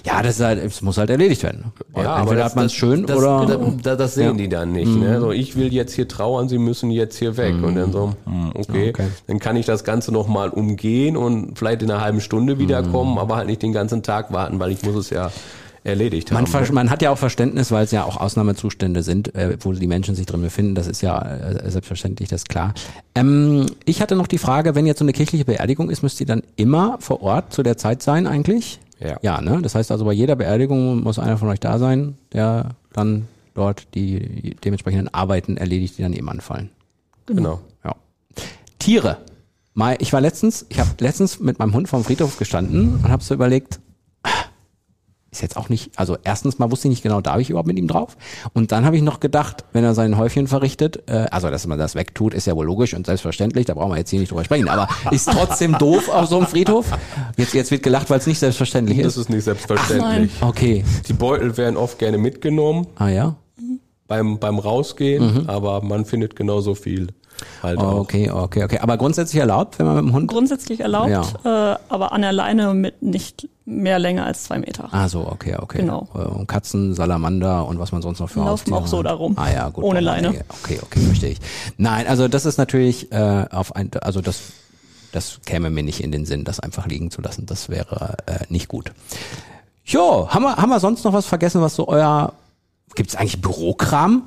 Ja, 0.06 0.22
das 0.22 0.36
ist 0.40 0.46
halt, 0.46 0.64
es 0.64 0.82
muss 0.82 0.98
halt 0.98 1.10
erledigt 1.10 1.44
werden. 1.44 1.72
Entweder 1.94 2.44
hat 2.46 2.56
man 2.56 2.66
es 2.66 2.74
schön 2.74 3.06
das, 3.06 3.18
oder 3.18 3.46
Das, 3.46 3.58
das, 3.84 3.98
das 3.98 4.14
sehen 4.16 4.26
Ja. 4.26 4.34
Mhm. 4.34 4.38
die 4.38 4.50
dann 4.50 4.72
nicht. 4.72 4.92
Ne? 4.96 5.20
So, 5.20 5.32
ich 5.32 5.56
will 5.56 5.74
jetzt 5.74 5.94
hier 5.94 6.08
trauern, 6.08 6.50
sie 6.50 6.58
müssen 6.58 6.92
jetzt 6.92 7.18
hier 7.18 7.38
weg. 7.38 7.56
Und 7.62 7.76
dann 7.76 7.92
so, 7.92 8.14
hm, 8.26 8.52
okay, 8.56 8.90
Okay. 8.90 9.08
dann 9.28 9.40
kann 9.40 9.56
ich 9.56 9.66
das 9.66 9.84
Ganze 9.84 10.12
nochmal 10.12 10.50
umgehen 10.50 11.16
und 11.18 11.58
vielleicht 11.58 11.82
in 11.84 11.92
einer 11.92 12.02
halben 12.02 12.22
Stunde 12.22 12.56
Mhm. 12.56 12.60
wiederkommen, 12.60 13.18
aber 13.18 13.36
halt 13.38 13.48
nicht 13.48 13.62
den 13.62 13.74
ganzen 13.74 14.04
Tag 14.04 14.32
warten, 14.34 14.60
weil 14.60 14.72
ich 14.72 14.84
muss 14.84 14.96
es 14.96 15.10
ja 15.10 15.32
erledigt 15.86 16.32
Man, 16.32 16.46
haben. 16.46 16.66
ver- 16.66 16.74
man 16.74 16.90
hat 16.90 17.02
ja 17.02 17.10
auch 17.10 17.18
Verständnis, 17.18 17.70
weil 17.70 17.84
es 17.84 17.92
ja 17.92 18.06
auch 18.06 18.16
Ausnahmezustände 18.16 19.04
sind, 19.04 19.36
äh, 19.36 19.58
wo 19.60 19.74
die 19.74 19.86
Menschen 19.88 20.16
sich 20.16 20.26
drin 20.26 20.42
befinden. 20.42 20.76
Das 20.76 20.88
ist 20.88 21.02
ja 21.02 21.22
äh, 21.22 21.70
selbstverständlich, 21.70 22.30
das 22.30 22.42
ist 22.44 22.50
klar. 22.50 22.74
Ähm, 23.16 23.66
ich 23.84 24.02
hatte 24.02 24.16
noch 24.16 24.28
die 24.28 24.38
Frage, 24.38 24.76
wenn 24.76 24.86
jetzt 24.86 25.00
so 25.00 25.04
eine 25.06 25.12
kirchliche 25.12 25.44
Beerdigung 25.44 25.90
ist, 25.90 26.02
müsst 26.02 26.22
ihr 26.22 26.26
dann 26.26 26.42
immer 26.56 26.96
vor 27.02 27.22
Ort 27.22 27.52
zu 27.52 27.64
der 27.64 27.76
Zeit 27.76 28.02
sein 28.02 28.28
eigentlich? 28.28 28.80
Ja. 29.04 29.18
Ja, 29.22 29.42
ne? 29.42 29.62
Das 29.62 29.76
heißt 29.76 29.92
also, 29.92 30.06
bei 30.06 30.14
jeder 30.14 30.36
Beerdigung 30.36 31.04
muss 31.04 31.20
einer 31.20 31.38
von 31.38 31.50
euch 31.50 31.60
da 31.60 31.78
sein, 31.78 32.18
der 32.32 32.70
dann 32.94 33.28
dort 33.54 33.94
die 33.96 34.56
dementsprechenden 34.64 35.14
Arbeiten 35.14 35.58
erledigt, 35.58 35.98
die 35.98 36.02
dann 36.02 36.14
eben 36.14 36.30
anfallen. 36.30 36.70
Genau. 37.26 37.60
Ja. 37.84 37.96
Tiere. 38.80 39.18
Ich 40.00 40.14
war 40.14 40.22
letztens, 40.22 40.66
ich 40.70 40.80
habe 40.80 40.90
letztens 41.00 41.40
mit 41.40 41.60
meinem 41.60 41.74
Hund 41.74 41.90
vom 41.90 42.04
Friedhof 42.04 42.38
gestanden 42.38 42.96
und 43.04 43.10
habe 43.10 43.24
so 43.24 43.34
überlegt, 43.34 43.80
ist 45.34 45.42
jetzt 45.42 45.58
auch 45.58 45.68
nicht, 45.68 45.92
also 45.98 46.16
erstens 46.24 46.60
mal 46.60 46.72
wusste 46.72 46.88
ich 46.88 46.92
nicht 46.92 47.04
genau, 47.04 47.20
darf 47.20 47.40
ich 47.40 47.50
überhaupt 47.50 47.68
mit 47.68 47.78
ihm 47.78 47.88
drauf? 47.88 48.16
Und 48.54 48.72
dann 48.72 48.86
habe 48.86 48.96
ich 48.96 49.02
noch 49.02 49.20
gedacht, 49.20 49.66
wenn 49.74 49.84
er 49.84 49.94
sein 49.96 50.18
Häufchen 50.18 50.48
verrichtet, 50.48 51.04
äh, 51.10 51.26
also 51.32 51.50
dass 51.50 51.66
man 51.68 51.80
das 51.80 51.96
wegtut, 51.96 52.34
ist 52.34 52.46
ja 52.48 52.56
wohl 52.56 52.66
logisch 52.66 52.94
und 52.94 53.06
selbstverständlich, 53.06 53.66
da 53.66 53.74
brauchen 53.74 53.92
wir 53.92 53.98
jetzt 53.98 54.12
hier 54.12 54.20
nicht 54.20 54.32
drüber 54.32 54.44
sprechen, 54.44 54.70
aber 54.70 54.88
ist 55.12 55.30
trotzdem 55.30 55.78
doof 55.78 56.08
auf 56.10 56.28
so 56.28 56.38
einem 56.38 56.48
Friedhof. 56.48 56.86
Jetzt, 57.36 57.54
jetzt 57.54 57.72
wird 57.72 57.84
gelacht, 57.84 58.10
weil 58.10 58.20
es 58.20 58.28
nicht 58.28 58.40
selbstverständlich 58.40 59.00
Das 59.00 59.08
ist. 59.18 59.24
ist 59.24 59.30
nicht 59.30 59.44
selbstverständlich. 59.44 60.32
Okay. 60.42 60.84
Die 61.08 61.14
Beutel 61.14 61.58
werden 61.58 61.78
oft 61.78 61.98
gerne 62.00 62.18
mitgenommen 62.18 62.88
Ah 62.96 63.10
ja. 63.10 63.36
beim, 64.08 64.38
beim 64.40 64.60
Rausgehen, 64.60 65.50
aber 65.50 65.82
man 65.82 66.06
findet 66.06 66.36
genauso 66.36 66.76
viel 66.76 67.08
halt 67.62 67.80
auch. 67.80 68.00
Okay, 68.00 68.30
okay, 68.30 68.64
okay. 68.64 68.80
Aber 68.80 68.98
grundsätzlich 68.98 69.40
erlaubt, 69.40 69.80
wenn 69.80 69.86
man 69.86 69.96
mit 69.96 70.06
dem 70.06 70.14
Hund. 70.14 70.28
Grundsätzlich 70.30 70.80
erlaubt, 70.80 71.36
äh, 71.44 71.48
aber 71.90 72.12
an 72.12 72.22
der 72.22 72.32
Leine 72.32 72.74
mit 72.74 73.02
nicht 73.02 73.50
mehr 73.66 74.00
Länger 74.00 74.26
als 74.26 74.44
zwei 74.44 74.60
Meter. 74.60 74.90
Ah 74.92 75.08
so, 75.08 75.28
okay, 75.28 75.56
okay. 75.58 75.80
Genau. 75.80 76.08
Äh, 76.14 76.20
Und 76.20 76.48
Katzen, 76.48 76.94
Salamander 76.94 77.66
und 77.66 77.80
was 77.80 77.92
man 77.92 78.02
sonst 78.02 78.20
noch 78.20 78.30
für 78.30 78.40
Laufen 78.40 78.50
Haustiere 78.52 78.78
auch 78.78 78.88
so 78.88 78.98
hat. 79.00 79.06
darum. 79.06 79.38
Ah 79.38 79.52
ja, 79.52 79.70
gut. 79.70 79.84
Ohne 79.84 80.00
Leine. 80.02 80.32
nee, 80.32 80.42
Okay, 80.64 80.80
okay, 80.82 81.00
verstehe 81.00 81.30
ich. 81.32 81.40
Nein, 81.78 82.08
also 82.08 82.28
das 82.28 82.46
ist 82.46 82.58
natürlich 82.58 83.12
äh, 83.12 83.46
auf 83.52 83.76
ein, 83.76 83.90
also 84.02 84.22
das 84.22 84.42
Das 85.14 85.40
käme 85.46 85.70
mir 85.70 85.84
nicht 85.84 86.02
in 86.04 86.12
den 86.12 86.26
Sinn, 86.26 86.44
das 86.44 86.60
einfach 86.60 86.88
liegen 86.88 87.12
zu 87.12 87.22
lassen. 87.22 87.46
Das 87.46 87.70
wäre 87.70 88.18
äh, 88.26 88.40
nicht 88.50 88.68
gut. 88.68 88.92
Jo, 89.86 90.28
haben 90.30 90.44
wir, 90.44 90.56
haben 90.58 90.70
wir 90.70 90.80
sonst 90.80 91.04
noch 91.06 91.14
was 91.14 91.26
vergessen, 91.28 91.62
was 91.62 91.76
so 91.76 91.88
euer, 91.88 92.34
gibt 92.96 93.10
es 93.12 93.16
eigentlich 93.16 93.40
Bürokram? 93.42 94.24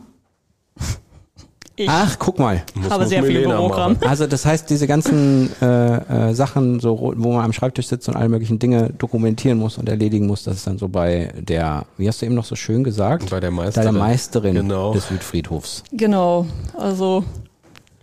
Ich 1.78 1.88
Ach, 1.90 2.18
guck 2.18 2.38
mal. 2.38 2.62
Muss- 2.74 2.90
habe 2.90 3.06
sehr 3.06 3.22
viel 3.22 3.46
machen. 3.46 3.98
Also 4.02 4.26
das 4.26 4.46
heißt, 4.46 4.70
diese 4.70 4.86
ganzen 4.86 5.50
äh, 5.60 6.30
äh, 6.30 6.34
Sachen, 6.34 6.80
so 6.80 7.12
wo 7.16 7.32
man 7.32 7.44
am 7.44 7.52
Schreibtisch 7.52 7.88
sitzt 7.88 8.08
und 8.08 8.16
alle 8.16 8.30
möglichen 8.30 8.58
Dinge 8.58 8.90
dokumentieren 8.96 9.58
muss 9.58 9.76
und 9.76 9.88
erledigen 9.88 10.26
muss, 10.26 10.42
das 10.44 10.56
ist 10.56 10.66
dann 10.66 10.78
so 10.78 10.88
bei 10.88 11.32
der, 11.38 11.84
wie 11.98 12.08
hast 12.08 12.22
du 12.22 12.26
eben 12.26 12.34
noch 12.34 12.46
so 12.46 12.56
schön 12.56 12.82
gesagt? 12.82 13.28
Bei 13.28 13.40
der 13.40 13.50
Bei 13.50 13.56
Meisterin. 13.56 13.92
der 13.94 14.02
Meisterin 14.02 14.54
Genau. 14.54 14.94
des 14.94 15.06
Südfriedhofs. 15.08 15.82
Genau, 15.92 16.46
also 16.78 17.24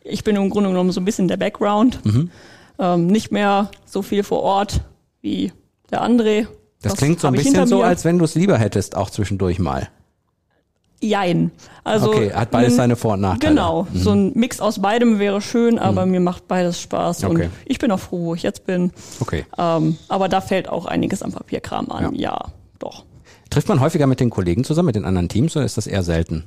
ich 0.03 0.23
bin 0.23 0.35
im 0.35 0.49
Grunde 0.51 0.69
genommen 0.69 0.91
so 0.91 1.01
ein 1.01 1.05
bisschen 1.05 1.27
der 1.27 1.37
Background. 1.37 1.99
Mhm. 2.05 2.29
Ähm, 2.77 3.07
nicht 3.07 3.31
mehr 3.31 3.69
so 3.85 4.01
viel 4.03 4.23
vor 4.23 4.41
Ort 4.43 4.81
wie 5.21 5.51
der 5.89 6.03
André. 6.03 6.45
Das, 6.81 6.95
klingt 6.97 7.19
so 7.19 7.27
ein 7.27 7.33
bisschen 7.33 7.65
so, 7.65 7.81
als 7.81 8.03
wenn 8.05 8.19
du 8.19 8.25
es 8.25 8.35
lieber 8.35 8.57
hättest, 8.57 8.95
auch 8.97 9.09
zwischendurch 9.09 9.57
mal. 9.57 9.87
Jein. 11.03 11.51
Also, 11.83 12.09
Okay, 12.09 12.31
hat 12.31 12.49
beides 12.51 12.75
seine 12.77 12.95
Vor- 12.95 13.13
und 13.13 13.21
Nachteile. 13.21 13.51
Mhm. 13.53 13.55
Genau, 13.57 13.87
so 13.93 14.11
ein 14.11 14.31
Mix 14.35 14.61
aus 14.61 14.81
beidem 14.81 15.19
wäre 15.19 15.41
schön, 15.41 15.77
aber 15.79 16.05
mir 16.05 16.19
macht 16.21 16.47
beides 16.47 16.79
Spaß 16.79 17.25
Okay. 17.25 17.43
und 17.45 17.49
ich 17.65 17.77
bin 17.79 17.91
auch 17.91 17.99
froh, 17.99 18.19
wo 18.25 18.35
ich 18.35 18.43
jetzt 18.43 18.65
bin. 18.65 18.91
Okay. 19.19 19.45
Ähm, 19.57 19.97
aber 20.07 20.29
da 20.29 20.39
fällt 20.41 20.69
auch 20.69 20.85
einiges 20.85 21.21
an 21.21 21.31
Papierkram 21.33 21.91
an. 21.91 22.15
Ja, 22.15 22.45
doch. 22.79 23.03
Trifft 23.49 23.67
man 23.67 23.81
häufiger 23.81 24.07
mit 24.07 24.19
den 24.19 24.29
Kollegen 24.29 24.63
zusammen, 24.63 24.87
mit 24.87 24.95
den 24.95 25.05
anderen 25.05 25.27
Teams, 25.29 25.55
oder 25.55 25.65
ist 25.65 25.77
das 25.77 25.87
eher 25.87 26.03
selten? 26.03 26.45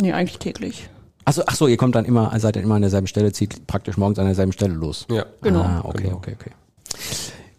Nee, 0.00 0.12
eigentlich 0.12 0.38
täglich. 0.38 0.88
Achso, 1.24 1.42
ach 1.46 1.56
so, 1.56 1.66
ihr 1.66 1.76
kommt 1.76 1.94
dann 1.94 2.04
immer, 2.04 2.38
seid 2.38 2.54
dann 2.56 2.62
immer 2.62 2.76
an 2.76 2.82
derselben 2.82 3.06
Stelle, 3.08 3.32
zieht 3.32 3.66
praktisch 3.66 3.96
morgens 3.96 4.18
an 4.18 4.26
derselben 4.26 4.52
Stelle 4.52 4.74
los. 4.74 5.06
Ja. 5.10 5.24
Genau. 5.42 5.62
Ah, 5.62 5.80
okay, 5.84 6.12
okay, 6.14 6.36
okay. 6.38 6.50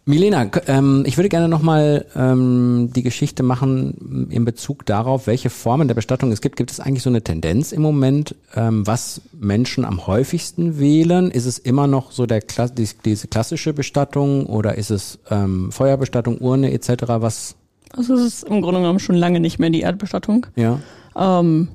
Milena, 0.10 0.50
ähm, 0.68 1.04
ich 1.06 1.18
würde 1.18 1.28
gerne 1.28 1.50
nochmal 1.50 2.06
ähm, 2.16 2.92
die 2.96 3.04
Geschichte 3.04 3.44
machen 3.44 4.30
in 4.32 4.46
Bezug 4.46 4.86
darauf, 4.86 5.28
welche 5.28 5.50
Formen 5.50 5.90
der 5.90 5.96
Bestattung 5.96 6.32
es 6.32 6.40
gibt. 6.40 6.56
Gibt 6.56 6.72
es 6.72 6.80
eigentlich 6.80 7.04
so 7.04 7.10
eine 7.10 7.22
Tendenz 7.22 7.74
im 7.74 7.82
Moment, 7.82 8.34
ähm, 8.56 8.88
was 8.88 9.20
Menschen 9.38 9.84
am 9.84 10.08
häufigsten 10.08 10.80
wählen? 10.80 11.30
Ist 11.30 11.46
es 11.46 11.58
immer 11.58 11.88
noch 11.88 12.14
so 12.14 12.26
der 12.26 12.40
Kla 12.40 12.70
die, 12.70 12.88
diese 13.04 13.28
klassische 13.28 13.74
Bestattung 13.74 14.46
oder 14.46 14.78
ist 14.78 14.92
es 14.92 15.20
ähm, 15.30 15.74
Feuerbestattung, 15.74 16.38
Urne 16.38 16.72
etc.? 16.72 17.04
Was? 17.08 17.58
Also 17.92 18.14
es 18.14 18.22
ist 18.22 18.44
im 18.46 18.62
Grunde 18.62 18.80
genommen 18.80 19.00
schon 19.00 19.16
lange 19.16 19.42
nicht 19.42 19.60
mehr 19.60 19.72
die 19.72 19.82
Erdbestattung. 19.82 20.46
Ja. 20.56 20.80
Ähm, 21.18 21.68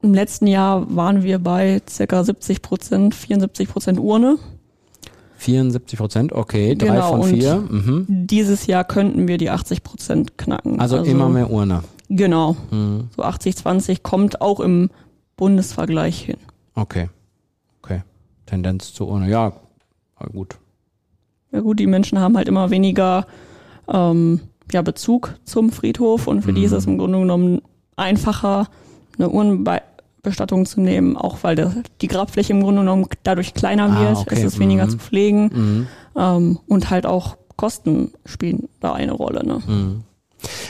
Im 0.00 0.14
letzten 0.14 0.46
Jahr 0.46 0.94
waren 0.94 1.24
wir 1.24 1.40
bei 1.40 1.82
circa 1.90 2.22
70 2.22 2.62
Prozent, 2.62 3.16
74 3.16 3.68
Prozent 3.68 3.98
Urne. 3.98 4.38
74 5.36 5.98
Prozent, 5.98 6.32
okay, 6.32 6.74
drei 6.74 6.86
Genau, 6.88 7.08
von 7.08 7.24
vier. 7.24 7.56
Mhm. 7.56 8.06
Dieses 8.08 8.66
Jahr 8.66 8.84
könnten 8.84 9.28
wir 9.28 9.38
die 9.38 9.50
80 9.50 9.82
Prozent 9.82 10.38
knacken. 10.38 10.80
Also, 10.80 10.98
immer 10.98 11.28
mehr 11.28 11.50
Urne. 11.50 11.82
Genau. 12.08 12.56
Mhm. 12.70 13.08
So 13.14 13.22
80, 13.22 13.56
20 13.56 14.02
kommt 14.02 14.40
auch 14.40 14.60
im 14.60 14.90
Bundesvergleich 15.36 16.20
hin. 16.20 16.36
Okay. 16.74 17.08
Okay. 17.82 18.02
Tendenz 18.46 18.92
zur 18.94 19.08
Urne. 19.08 19.28
Ja, 19.28 19.52
gut. 20.32 20.56
Ja 21.52 21.60
gut, 21.60 21.78
die 21.78 21.86
Menschen 21.86 22.18
haben 22.18 22.36
halt 22.36 22.48
immer 22.48 22.70
weniger 22.70 23.26
ähm, 23.92 24.40
ja, 24.72 24.82
Bezug 24.82 25.34
zum 25.44 25.70
Friedhof 25.70 26.26
und 26.26 26.42
für 26.42 26.52
die 26.52 26.64
ist 26.64 26.72
Mhm. 26.72 26.76
es 26.78 26.86
im 26.86 26.98
Grunde 26.98 27.18
genommen 27.20 27.60
einfacher, 27.96 28.68
eine 29.18 29.28
Urnenbestattung 30.26 30.66
zu 30.66 30.80
nehmen, 30.80 31.16
auch 31.16 31.38
weil 31.42 31.54
der, 31.56 31.72
die 32.00 32.08
Grabfläche 32.08 32.52
im 32.52 32.62
Grunde 32.62 32.80
genommen 32.82 33.06
dadurch 33.22 33.54
kleiner 33.54 33.84
Ah, 33.96 34.00
wird, 34.00 34.16
okay. 34.18 34.34
es 34.36 34.42
ist 34.44 34.58
weniger 34.58 34.86
Mhm. 34.86 34.90
zu 34.90 34.98
pflegen 34.98 35.50
Mhm. 35.54 35.86
ähm, 36.16 36.58
und 36.66 36.90
halt 36.90 37.06
auch 37.06 37.36
Kosten 37.56 38.12
spielen 38.26 38.68
da 38.80 38.92
eine 38.92 39.12
Rolle. 39.12 39.46
Ne? 39.46 39.62
Mhm. 39.66 40.02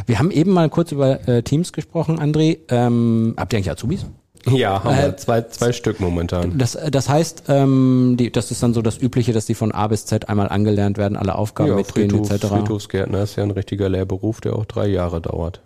Wir 0.06 0.18
haben 0.18 0.30
eben 0.30 0.52
mal 0.52 0.68
kurz 0.68 0.92
über 0.92 1.26
äh, 1.28 1.42
Teams 1.42 1.72
gesprochen, 1.72 2.20
André. 2.20 2.58
Ähm, 2.68 3.34
habt 3.36 3.52
ihr 3.52 3.56
eigentlich 3.58 3.70
Azubis? 3.70 4.06
Ja, 4.48 4.84
haben 4.84 4.94
Äh, 4.96 5.02
wir 5.06 5.16
zwei, 5.16 5.42
zwei 5.42 5.72
Stück 5.72 5.98
momentan. 5.98 6.56
Das, 6.56 6.78
das 6.92 7.08
heißt, 7.08 7.44
ähm, 7.48 8.14
die, 8.16 8.30
das 8.30 8.52
ist 8.52 8.62
dann 8.62 8.74
so 8.74 8.82
das 8.82 8.98
Übliche, 9.02 9.32
dass 9.32 9.46
die 9.46 9.54
von 9.54 9.72
A 9.72 9.88
bis 9.88 10.06
Z 10.06 10.28
einmal 10.28 10.48
angelernt 10.50 10.98
werden, 10.98 11.16
alle 11.16 11.34
Aufgaben 11.34 11.70
Ja, 11.70 11.74
mitgehen 11.76 12.10
Friedhof, 12.10 12.30
etc. 12.30 12.46
Friedhofsgärtner 12.46 13.22
ist 13.22 13.34
ja 13.34 13.42
ein 13.42 13.50
richtiger 13.50 13.88
Lehrberuf, 13.88 14.40
der 14.40 14.54
auch 14.54 14.64
drei 14.66 14.86
Jahre 14.86 15.20
dauert. 15.20 15.62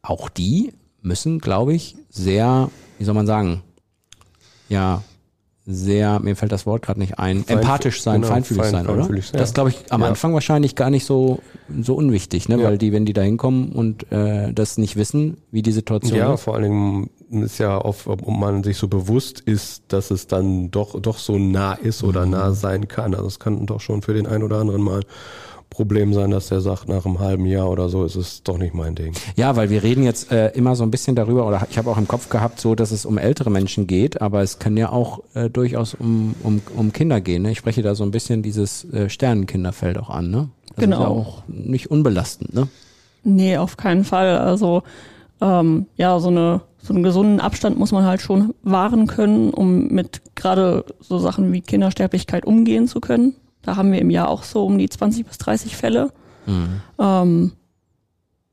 Auch 0.00 0.30
die 0.30 0.72
müssen, 1.02 1.38
glaube 1.40 1.74
ich, 1.74 1.96
sehr, 2.08 2.70
wie 3.04 3.06
soll 3.06 3.14
man 3.14 3.26
sagen, 3.26 3.62
ja, 4.70 5.02
sehr, 5.66 6.20
mir 6.20 6.36
fällt 6.36 6.52
das 6.52 6.64
Wort 6.66 6.82
gerade 6.82 7.00
nicht 7.00 7.18
ein, 7.18 7.42
Feinf- 7.44 7.50
empathisch 7.60 8.02
sein, 8.02 8.20
genau, 8.22 8.32
feinfühlig 8.32 8.62
fein- 8.64 8.70
sein, 8.72 8.86
oder? 8.86 8.96
feinfühlig 8.96 9.26
sein. 9.26 9.38
Das 9.38 9.52
glaube 9.54 9.70
ich 9.70 9.90
am 9.92 10.00
Ja. 10.02 10.08
Anfang 10.08 10.32
wahrscheinlich 10.34 10.74
gar 10.74 10.88
nicht 10.90 11.04
so 11.06 11.40
so 11.82 11.94
unwichtig, 11.94 12.48
ne? 12.50 12.56
Ja. 12.58 12.64
Weil 12.64 12.78
die, 12.78 12.92
wenn 12.92 13.04
die 13.06 13.12
da 13.14 13.22
hinkommen 13.22 13.72
und 13.72 14.10
äh, 14.12 14.52
das 14.52 14.76
nicht 14.78 14.96
wissen, 14.96 15.38
wie 15.50 15.62
die 15.62 15.72
Situation 15.72 16.18
Ja, 16.18 16.34
ist. 16.34 16.42
vor 16.42 16.54
allen 16.54 16.62
Dingen 16.64 17.10
ist 17.44 17.58
ja 17.58 17.78
oft, 17.82 18.06
ob 18.06 18.26
man 18.28 18.62
sich 18.62 18.76
so 18.78 18.88
bewusst 18.88 19.40
ist, 19.40 19.84
dass 19.88 20.10
es 20.10 20.26
dann 20.26 20.70
doch, 20.70 21.00
doch 21.00 21.18
so 21.18 21.38
nah 21.38 21.72
ist 21.74 22.02
Mhm. 22.02 22.08
oder 22.10 22.26
nah 22.26 22.52
sein 22.52 22.86
kann. 22.88 23.14
Also 23.14 23.26
es 23.26 23.38
kann 23.38 23.64
doch 23.66 23.80
schon 23.80 24.00
für 24.02 24.12
den 24.14 24.26
einen 24.26 24.42
oder 24.44 24.58
anderen 24.58 24.82
mal 24.82 25.00
Problem 25.74 26.14
sein, 26.14 26.30
dass 26.30 26.48
der 26.48 26.60
sagt, 26.60 26.88
nach 26.88 27.04
einem 27.04 27.18
halben 27.18 27.44
Jahr 27.46 27.68
oder 27.70 27.88
so 27.88 28.04
ist 28.04 28.14
es 28.16 28.42
doch 28.42 28.56
nicht 28.58 28.72
mein 28.74 28.94
Ding. 28.94 29.12
Ja, 29.36 29.56
weil 29.56 29.68
wir 29.70 29.82
reden 29.82 30.04
jetzt 30.04 30.32
äh, 30.32 30.48
immer 30.52 30.76
so 30.76 30.84
ein 30.84 30.90
bisschen 30.90 31.14
darüber, 31.16 31.46
oder 31.46 31.66
ich 31.70 31.76
habe 31.76 31.90
auch 31.90 31.98
im 31.98 32.08
Kopf 32.08 32.28
gehabt, 32.30 32.60
so 32.60 32.74
dass 32.74 32.90
es 32.92 33.04
um 33.04 33.18
ältere 33.18 33.50
Menschen 33.50 33.86
geht, 33.86 34.22
aber 34.22 34.42
es 34.42 34.58
kann 34.58 34.76
ja 34.76 34.90
auch 34.90 35.20
äh, 35.34 35.50
durchaus 35.50 35.94
um, 35.94 36.34
um, 36.42 36.62
um 36.76 36.92
Kinder 36.92 37.20
gehen. 37.20 37.42
Ne? 37.42 37.50
Ich 37.52 37.58
spreche 37.58 37.82
da 37.82 37.94
so 37.94 38.04
ein 38.04 38.10
bisschen 38.10 38.42
dieses 38.42 38.84
äh, 38.92 39.08
Sternenkinderfeld 39.10 39.98
auch 39.98 40.10
an, 40.10 40.30
ne? 40.30 40.48
Das 40.76 40.84
Genau. 40.84 40.96
ist 40.96 41.02
ja 41.02 41.08
auch 41.08 41.42
nicht 41.48 41.90
unbelastend, 41.90 42.54
ne? 42.54 42.68
Nee, 43.22 43.58
auf 43.58 43.76
keinen 43.76 44.04
Fall. 44.04 44.38
Also 44.38 44.82
ähm, 45.40 45.86
ja, 45.96 46.18
so 46.20 46.28
eine 46.28 46.60
so 46.82 46.92
einen 46.92 47.02
gesunden 47.02 47.40
Abstand 47.40 47.78
muss 47.78 47.92
man 47.92 48.04
halt 48.04 48.20
schon 48.20 48.52
wahren 48.62 49.06
können, 49.06 49.50
um 49.54 49.88
mit 49.88 50.20
gerade 50.34 50.84
so 51.00 51.18
Sachen 51.18 51.50
wie 51.52 51.62
Kindersterblichkeit 51.62 52.44
umgehen 52.44 52.88
zu 52.88 53.00
können. 53.00 53.34
Da 53.64 53.76
haben 53.76 53.92
wir 53.92 54.00
im 54.00 54.10
Jahr 54.10 54.28
auch 54.28 54.42
so 54.42 54.64
um 54.64 54.78
die 54.78 54.88
20 54.88 55.26
bis 55.26 55.38
30 55.38 55.76
Fälle. 55.76 56.12
Ähm, 56.98 57.52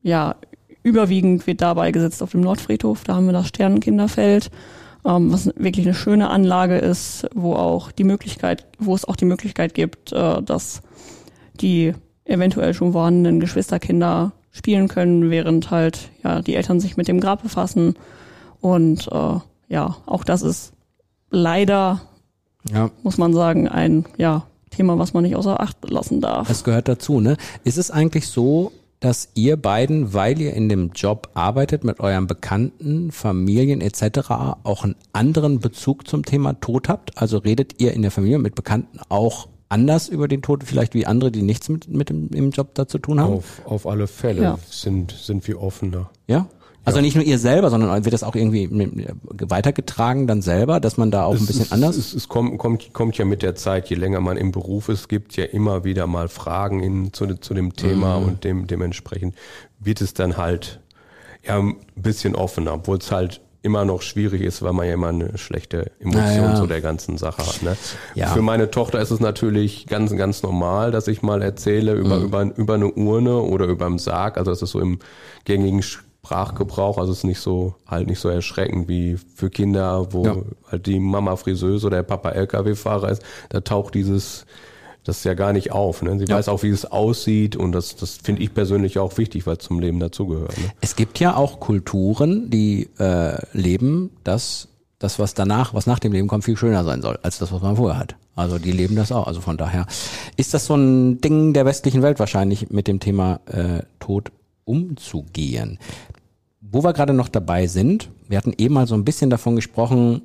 ja, 0.02 0.34
überwiegend 0.82 1.46
wird 1.46 1.60
dabei 1.60 1.92
gesetzt 1.92 2.22
auf 2.22 2.32
dem 2.32 2.40
Nordfriedhof. 2.40 3.04
Da 3.04 3.14
haben 3.14 3.26
wir 3.26 3.32
das 3.32 3.48
Sternenkinderfeld, 3.48 4.50
ähm, 5.04 5.32
was 5.32 5.46
wirklich 5.56 5.86
eine 5.86 5.94
schöne 5.94 6.30
Anlage 6.30 6.78
ist, 6.78 7.28
wo 7.34 7.54
auch 7.54 7.92
die 7.92 8.04
Möglichkeit, 8.04 8.66
wo 8.78 8.94
es 8.94 9.04
auch 9.04 9.16
die 9.16 9.24
Möglichkeit 9.24 9.74
gibt, 9.74 10.12
äh, 10.12 10.42
dass 10.42 10.82
die 11.60 11.94
eventuell 12.24 12.72
schon 12.74 12.92
vorhandenen 12.92 13.40
Geschwisterkinder 13.40 14.32
spielen 14.50 14.88
können, 14.88 15.30
während 15.30 15.70
halt 15.70 16.10
ja 16.22 16.42
die 16.42 16.54
Eltern 16.54 16.80
sich 16.80 16.96
mit 16.96 17.08
dem 17.08 17.20
Grab 17.20 17.42
befassen. 17.42 17.94
Und 18.60 19.08
äh, 19.10 19.38
ja, 19.68 19.96
auch 20.06 20.24
das 20.24 20.42
ist 20.42 20.72
leider, 21.30 22.00
Ja, 22.72 22.90
muss 23.02 23.18
man 23.18 23.32
sagen, 23.32 23.68
ein 23.68 24.04
ja 24.18 24.46
Thema, 24.72 24.98
was 24.98 25.12
man 25.14 25.22
nicht 25.22 25.36
außer 25.36 25.60
Acht 25.60 25.76
lassen 25.88 26.20
darf. 26.20 26.48
das 26.48 26.64
gehört 26.64 26.88
dazu, 26.88 27.20
ne? 27.20 27.36
Ist 27.64 27.78
es 27.78 27.90
eigentlich 27.90 28.26
so, 28.28 28.72
dass 29.00 29.28
ihr 29.34 29.56
beiden, 29.56 30.14
weil 30.14 30.40
ihr 30.40 30.54
in 30.54 30.68
dem 30.68 30.90
Job 30.94 31.30
arbeitet, 31.34 31.82
mit 31.84 31.98
euren 32.00 32.26
Bekannten, 32.26 33.10
Familien 33.10 33.80
etc. 33.80 34.30
auch 34.62 34.84
einen 34.84 34.94
anderen 35.12 35.58
Bezug 35.60 36.06
zum 36.06 36.24
Thema 36.24 36.54
Tod 36.60 36.88
habt? 36.88 37.18
Also 37.20 37.38
redet 37.38 37.80
ihr 37.80 37.92
in 37.94 38.02
der 38.02 38.10
Familie 38.12 38.38
mit 38.38 38.54
Bekannten 38.54 38.98
auch 39.08 39.48
anders 39.68 40.08
über 40.08 40.28
den 40.28 40.42
Tod, 40.42 40.62
vielleicht 40.64 40.94
wie 40.94 41.06
andere, 41.06 41.32
die 41.32 41.42
nichts 41.42 41.68
mit, 41.68 41.88
mit 41.88 42.10
dem, 42.10 42.28
im 42.28 42.50
Job 42.50 42.74
da 42.74 42.86
zu 42.86 42.98
tun 42.98 43.18
haben? 43.18 43.32
Auf, 43.32 43.62
auf 43.64 43.86
alle 43.86 44.06
Fälle 44.06 44.42
Ja. 44.42 44.58
sind, 44.70 45.10
sind 45.12 45.48
wir 45.48 45.60
offener. 45.60 46.10
Ja? 46.28 46.46
Also 46.84 47.00
nicht 47.00 47.14
nur 47.14 47.24
ihr 47.24 47.38
selber, 47.38 47.70
sondern 47.70 48.04
wird 48.04 48.12
das 48.12 48.22
auch 48.24 48.34
irgendwie 48.34 48.66
mit- 48.66 48.92
weitergetragen 49.50 50.26
dann 50.26 50.42
selber, 50.42 50.80
dass 50.80 50.96
man 50.96 51.10
da 51.10 51.24
auch 51.24 51.34
ein 51.34 51.46
bisschen 51.46 51.62
es, 51.62 51.72
anders? 51.72 51.96
Es, 51.96 52.12
es 52.14 52.28
kommt, 52.28 52.58
kommt, 52.58 52.92
kommt 52.92 53.16
ja 53.18 53.24
mit 53.24 53.42
der 53.42 53.54
Zeit, 53.54 53.88
je 53.88 53.96
länger 53.96 54.20
man 54.20 54.36
im 54.36 54.50
Beruf 54.52 54.88
ist, 54.88 55.08
gibt 55.08 55.36
ja 55.36 55.44
immer 55.44 55.84
wieder 55.84 56.06
mal 56.06 56.28
Fragen 56.28 56.82
in, 56.82 57.12
zu, 57.12 57.26
zu 57.36 57.54
dem 57.54 57.74
Thema 57.74 58.18
Mhm. 58.20 58.26
und 58.26 58.44
dem, 58.44 58.66
dementsprechend 58.66 59.34
wird 59.78 60.00
es 60.00 60.14
dann 60.14 60.36
halt 60.36 60.80
ja 61.46 61.58
ein 61.58 61.76
bisschen 61.96 62.34
offener, 62.34 62.74
obwohl 62.74 62.98
es 62.98 63.10
halt 63.12 63.40
immer 63.64 63.84
noch 63.84 64.02
schwierig 64.02 64.42
ist, 64.42 64.60
weil 64.62 64.72
man 64.72 64.88
ja 64.88 64.94
immer 64.94 65.08
eine 65.10 65.38
schlechte 65.38 65.92
Emotion 66.00 66.50
ja. 66.50 66.54
zu 66.56 66.66
der 66.66 66.80
ganzen 66.80 67.16
Sache 67.16 67.46
hat. 67.46 67.62
Ne? 67.62 67.76
Ja. 68.16 68.26
Für 68.28 68.42
meine 68.42 68.72
Tochter 68.72 69.00
ist 69.00 69.12
es 69.12 69.20
natürlich 69.20 69.86
ganz, 69.86 70.10
ganz 70.16 70.42
normal, 70.42 70.90
dass 70.90 71.06
ich 71.06 71.22
mal 71.22 71.42
erzähle 71.42 71.92
über, 71.94 72.18
Mhm. 72.18 72.24
über, 72.24 72.56
über 72.56 72.74
eine 72.74 72.90
Urne 72.90 73.36
oder 73.38 73.66
über 73.66 73.86
einen 73.86 73.98
Sarg. 74.00 74.36
Also 74.36 74.50
das 74.50 74.62
ist 74.62 74.70
so 74.70 74.80
im 74.80 74.98
gängigen 75.44 75.82
Sprachgebrauch. 76.24 76.98
Also 76.98 77.10
es 77.12 77.18
ist 77.18 77.24
nicht 77.24 77.40
so, 77.40 77.74
halt 77.86 78.06
nicht 78.06 78.20
so 78.20 78.28
erschreckend 78.28 78.88
wie 78.88 79.16
für 79.34 79.50
Kinder, 79.50 80.12
wo 80.12 80.24
Ja. 80.24 80.36
halt 80.70 80.86
die 80.86 81.00
Mama 81.00 81.34
Friseuse 81.36 81.88
oder 81.88 81.96
der 81.98 82.02
Papa 82.04 82.30
LKW-Fahrer 82.30 83.10
ist. 83.10 83.22
Da 83.48 83.60
taucht 83.60 83.94
dieses, 83.94 84.46
das 85.02 85.24
ja 85.24 85.34
gar 85.34 85.52
nicht 85.52 85.72
auf. 85.72 86.00
Ne? 86.00 86.16
Sie 86.20 86.26
Ja. 86.26 86.36
weiß 86.36 86.48
auch, 86.48 86.62
wie 86.62 86.68
es 86.70 86.84
aussieht 86.84 87.56
und 87.56 87.72
das, 87.72 87.96
das 87.96 88.18
finde 88.22 88.42
ich 88.42 88.54
persönlich 88.54 89.00
auch 89.00 89.18
wichtig, 89.18 89.46
weil 89.48 89.56
es 89.56 89.64
zum 89.64 89.80
Leben 89.80 89.98
dazugehört. 89.98 90.56
Ne? 90.58 90.70
Es 90.80 90.94
gibt 90.94 91.18
ja 91.18 91.34
auch 91.34 91.58
Kulturen, 91.58 92.50
die 92.50 92.88
äh, 93.00 93.36
leben, 93.52 94.10
dass 94.22 94.68
das, 95.00 95.18
was 95.18 95.34
danach, 95.34 95.74
was 95.74 95.88
nach 95.88 95.98
dem 95.98 96.12
Leben 96.12 96.28
kommt, 96.28 96.44
viel 96.44 96.56
schöner 96.56 96.84
sein 96.84 97.02
soll, 97.02 97.18
als 97.24 97.38
das, 97.40 97.50
was 97.50 97.62
man 97.62 97.74
vorher 97.74 97.98
hat. 97.98 98.14
Also 98.36 98.60
die 98.60 98.70
leben 98.70 98.94
das 98.94 99.10
auch. 99.10 99.26
Also 99.26 99.40
von 99.40 99.56
daher 99.56 99.86
ist 100.36 100.54
das 100.54 100.66
so 100.66 100.76
ein 100.76 101.20
Ding 101.20 101.52
der 101.52 101.66
westlichen 101.66 102.00
Welt 102.02 102.20
wahrscheinlich 102.20 102.70
mit 102.70 102.86
dem 102.86 103.00
Thema 103.00 103.40
äh, 103.46 103.82
Tod 103.98 104.30
umzugehen. 104.64 105.78
Wo 106.60 106.82
wir 106.84 106.92
gerade 106.92 107.12
noch 107.12 107.28
dabei 107.28 107.66
sind, 107.66 108.08
wir 108.28 108.38
hatten 108.38 108.54
eben 108.56 108.74
mal 108.74 108.86
so 108.86 108.94
ein 108.94 109.04
bisschen 109.04 109.30
davon 109.30 109.56
gesprochen, 109.56 110.22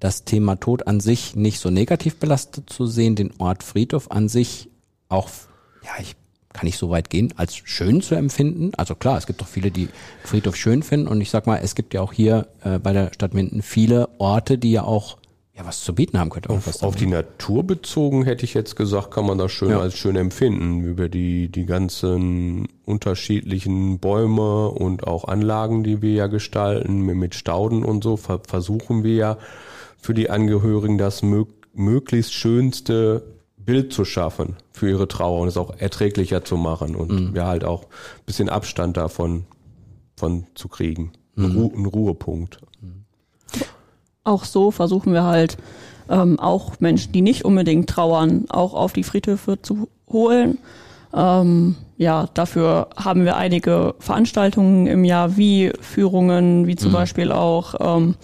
das 0.00 0.24
Thema 0.24 0.56
Tod 0.56 0.86
an 0.86 1.00
sich 1.00 1.36
nicht 1.36 1.60
so 1.60 1.70
negativ 1.70 2.16
belastet 2.16 2.68
zu 2.68 2.86
sehen, 2.86 3.14
den 3.14 3.32
Ort 3.38 3.62
Friedhof 3.62 4.10
an 4.10 4.28
sich 4.28 4.68
auch, 5.08 5.30
ja, 5.82 5.90
ich 6.00 6.16
kann 6.52 6.66
nicht 6.66 6.78
so 6.78 6.90
weit 6.90 7.10
gehen, 7.10 7.32
als 7.36 7.56
schön 7.56 8.00
zu 8.00 8.14
empfinden. 8.14 8.72
Also 8.76 8.94
klar, 8.94 9.18
es 9.18 9.26
gibt 9.26 9.40
doch 9.40 9.48
viele, 9.48 9.70
die 9.70 9.88
Friedhof 10.22 10.56
schön 10.56 10.82
finden 10.82 11.08
und 11.08 11.20
ich 11.20 11.30
sag 11.30 11.46
mal, 11.46 11.60
es 11.62 11.74
gibt 11.74 11.94
ja 11.94 12.00
auch 12.00 12.12
hier 12.12 12.48
äh, 12.62 12.78
bei 12.78 12.92
der 12.92 13.12
Stadt 13.12 13.34
Minden 13.34 13.62
viele 13.62 14.08
Orte, 14.18 14.56
die 14.56 14.72
ja 14.72 14.84
auch 14.84 15.18
ja 15.56 15.64
was 15.64 15.82
zu 15.82 15.94
bieten 15.94 16.18
haben 16.18 16.30
könnte. 16.30 16.50
Auf, 16.50 16.82
auf 16.82 16.96
die 16.96 17.06
Natur 17.06 17.64
bezogen 17.64 18.24
hätte 18.24 18.44
ich 18.44 18.54
jetzt 18.54 18.74
gesagt, 18.74 19.12
kann 19.12 19.26
man 19.26 19.38
das 19.38 19.52
schön 19.52 19.70
ja. 19.70 19.80
als 19.80 19.94
schön 19.94 20.16
empfinden. 20.16 20.82
Über 20.82 21.08
die, 21.08 21.48
die 21.48 21.64
ganzen 21.64 22.66
unterschiedlichen 22.84 24.00
Bäume 24.00 24.70
und 24.70 25.06
auch 25.06 25.24
Anlagen, 25.24 25.84
die 25.84 26.02
wir 26.02 26.12
ja 26.12 26.26
gestalten, 26.26 27.00
mit 27.00 27.34
Stauden 27.34 27.84
und 27.84 28.02
so, 28.02 28.16
versuchen 28.16 29.04
wir 29.04 29.14
ja 29.14 29.38
für 29.96 30.14
die 30.14 30.28
Angehörigen 30.28 30.98
das 30.98 31.22
mög 31.22 31.48
möglichst 31.76 32.32
schönste 32.32 33.24
Bild 33.56 33.92
zu 33.92 34.04
schaffen 34.04 34.56
für 34.72 34.88
ihre 34.88 35.08
Trauer 35.08 35.40
und 35.40 35.48
es 35.48 35.56
auch 35.56 35.76
erträglicher 35.76 36.44
zu 36.44 36.56
machen 36.56 36.94
und 36.94 37.10
mhm. 37.10 37.34
ja 37.34 37.46
halt 37.46 37.64
auch 37.64 37.84
ein 37.84 38.24
bisschen 38.26 38.48
Abstand 38.48 38.96
davon 38.96 39.44
von 40.16 40.46
zu 40.54 40.68
kriegen. 40.68 41.12
Mhm. 41.34 41.56
Ru 41.56 41.72
ein 41.74 41.86
Ruhepunkt. 41.86 42.60
Auch 44.24 44.44
so 44.44 44.70
versuchen 44.70 45.12
wir 45.12 45.24
halt 45.24 45.56
ähm, 46.08 46.38
auch 46.38 46.80
Menschen, 46.80 47.12
die 47.12 47.22
nicht 47.22 47.44
unbedingt 47.44 47.88
trauern, 47.88 48.46
auch 48.48 48.74
auf 48.74 48.92
die 48.92 49.04
Friedhöfe 49.04 49.60
zu 49.60 49.88
holen. 50.08 50.58
Ähm, 51.14 51.76
ja, 51.96 52.28
dafür 52.34 52.88
haben 52.96 53.24
wir 53.24 53.36
einige 53.36 53.94
Veranstaltungen 53.98 54.86
im 54.86 55.04
Jahr, 55.04 55.36
wie 55.36 55.72
Führungen, 55.80 56.66
wie 56.66 56.76
zum 56.76 56.90
mhm. 56.90 56.94
Beispiel 56.94 57.32
auch 57.32 57.74
ähm, 57.80 58.16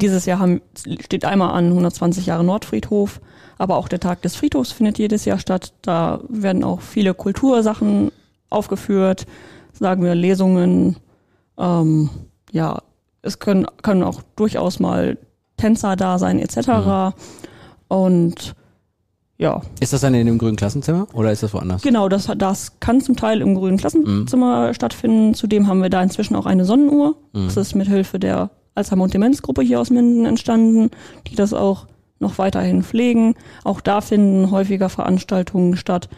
dieses 0.00 0.26
Jahr 0.26 0.40
haben, 0.40 0.60
steht 1.00 1.24
einmal 1.24 1.50
an 1.50 1.66
120 1.66 2.26
Jahre 2.26 2.44
Nordfriedhof, 2.44 3.20
aber 3.58 3.76
auch 3.76 3.88
der 3.88 4.00
Tag 4.00 4.22
des 4.22 4.34
Friedhofs 4.34 4.72
findet 4.72 4.98
jedes 4.98 5.24
Jahr 5.24 5.38
statt. 5.38 5.72
Da 5.82 6.20
werden 6.28 6.64
auch 6.64 6.80
viele 6.80 7.14
Kultursachen 7.14 8.10
aufgeführt, 8.50 9.26
sagen 9.72 10.02
wir 10.02 10.14
Lesungen. 10.16 10.96
Ähm, 11.56 12.10
ja, 12.50 12.82
es 13.22 13.38
können, 13.38 13.66
können 13.82 14.02
auch 14.02 14.22
durchaus 14.34 14.80
mal 14.80 15.18
Tänzer 15.56 15.96
da 15.96 16.18
sein 16.18 16.38
etc. 16.38 16.68
Mhm. 16.68 17.12
Und 17.88 18.54
ja. 19.36 19.62
Ist 19.80 19.92
das 19.92 20.00
dann 20.00 20.14
in 20.14 20.26
dem 20.26 20.38
grünen 20.38 20.56
Klassenzimmer 20.56 21.08
oder 21.12 21.32
ist 21.32 21.42
das 21.42 21.52
woanders? 21.52 21.82
Genau, 21.82 22.08
das, 22.08 22.30
das 22.36 22.78
kann 22.80 23.00
zum 23.00 23.16
Teil 23.16 23.40
im 23.40 23.54
grünen 23.54 23.76
Klassenzimmer 23.76 24.68
mhm. 24.68 24.74
stattfinden. 24.74 25.34
Zudem 25.34 25.66
haben 25.66 25.82
wir 25.82 25.90
da 25.90 26.02
inzwischen 26.02 26.36
auch 26.36 26.46
eine 26.46 26.64
Sonnenuhr. 26.64 27.16
Mhm. 27.32 27.46
Das 27.46 27.56
ist 27.56 27.74
mit 27.74 27.88
Hilfe 27.88 28.18
der 28.18 28.50
Alzheimer- 28.74 29.04
und 29.04 29.14
Demenzgruppe 29.14 29.62
hier 29.62 29.80
aus 29.80 29.90
Minden 29.90 30.24
entstanden, 30.24 30.90
die 31.26 31.34
das 31.34 31.52
auch 31.52 31.86
noch 32.20 32.38
weiterhin 32.38 32.82
pflegen. 32.82 33.34
Auch 33.64 33.80
da 33.80 34.00
finden 34.00 34.50
häufiger 34.50 34.88
Veranstaltungen 34.88 35.76
statt. 35.76 36.08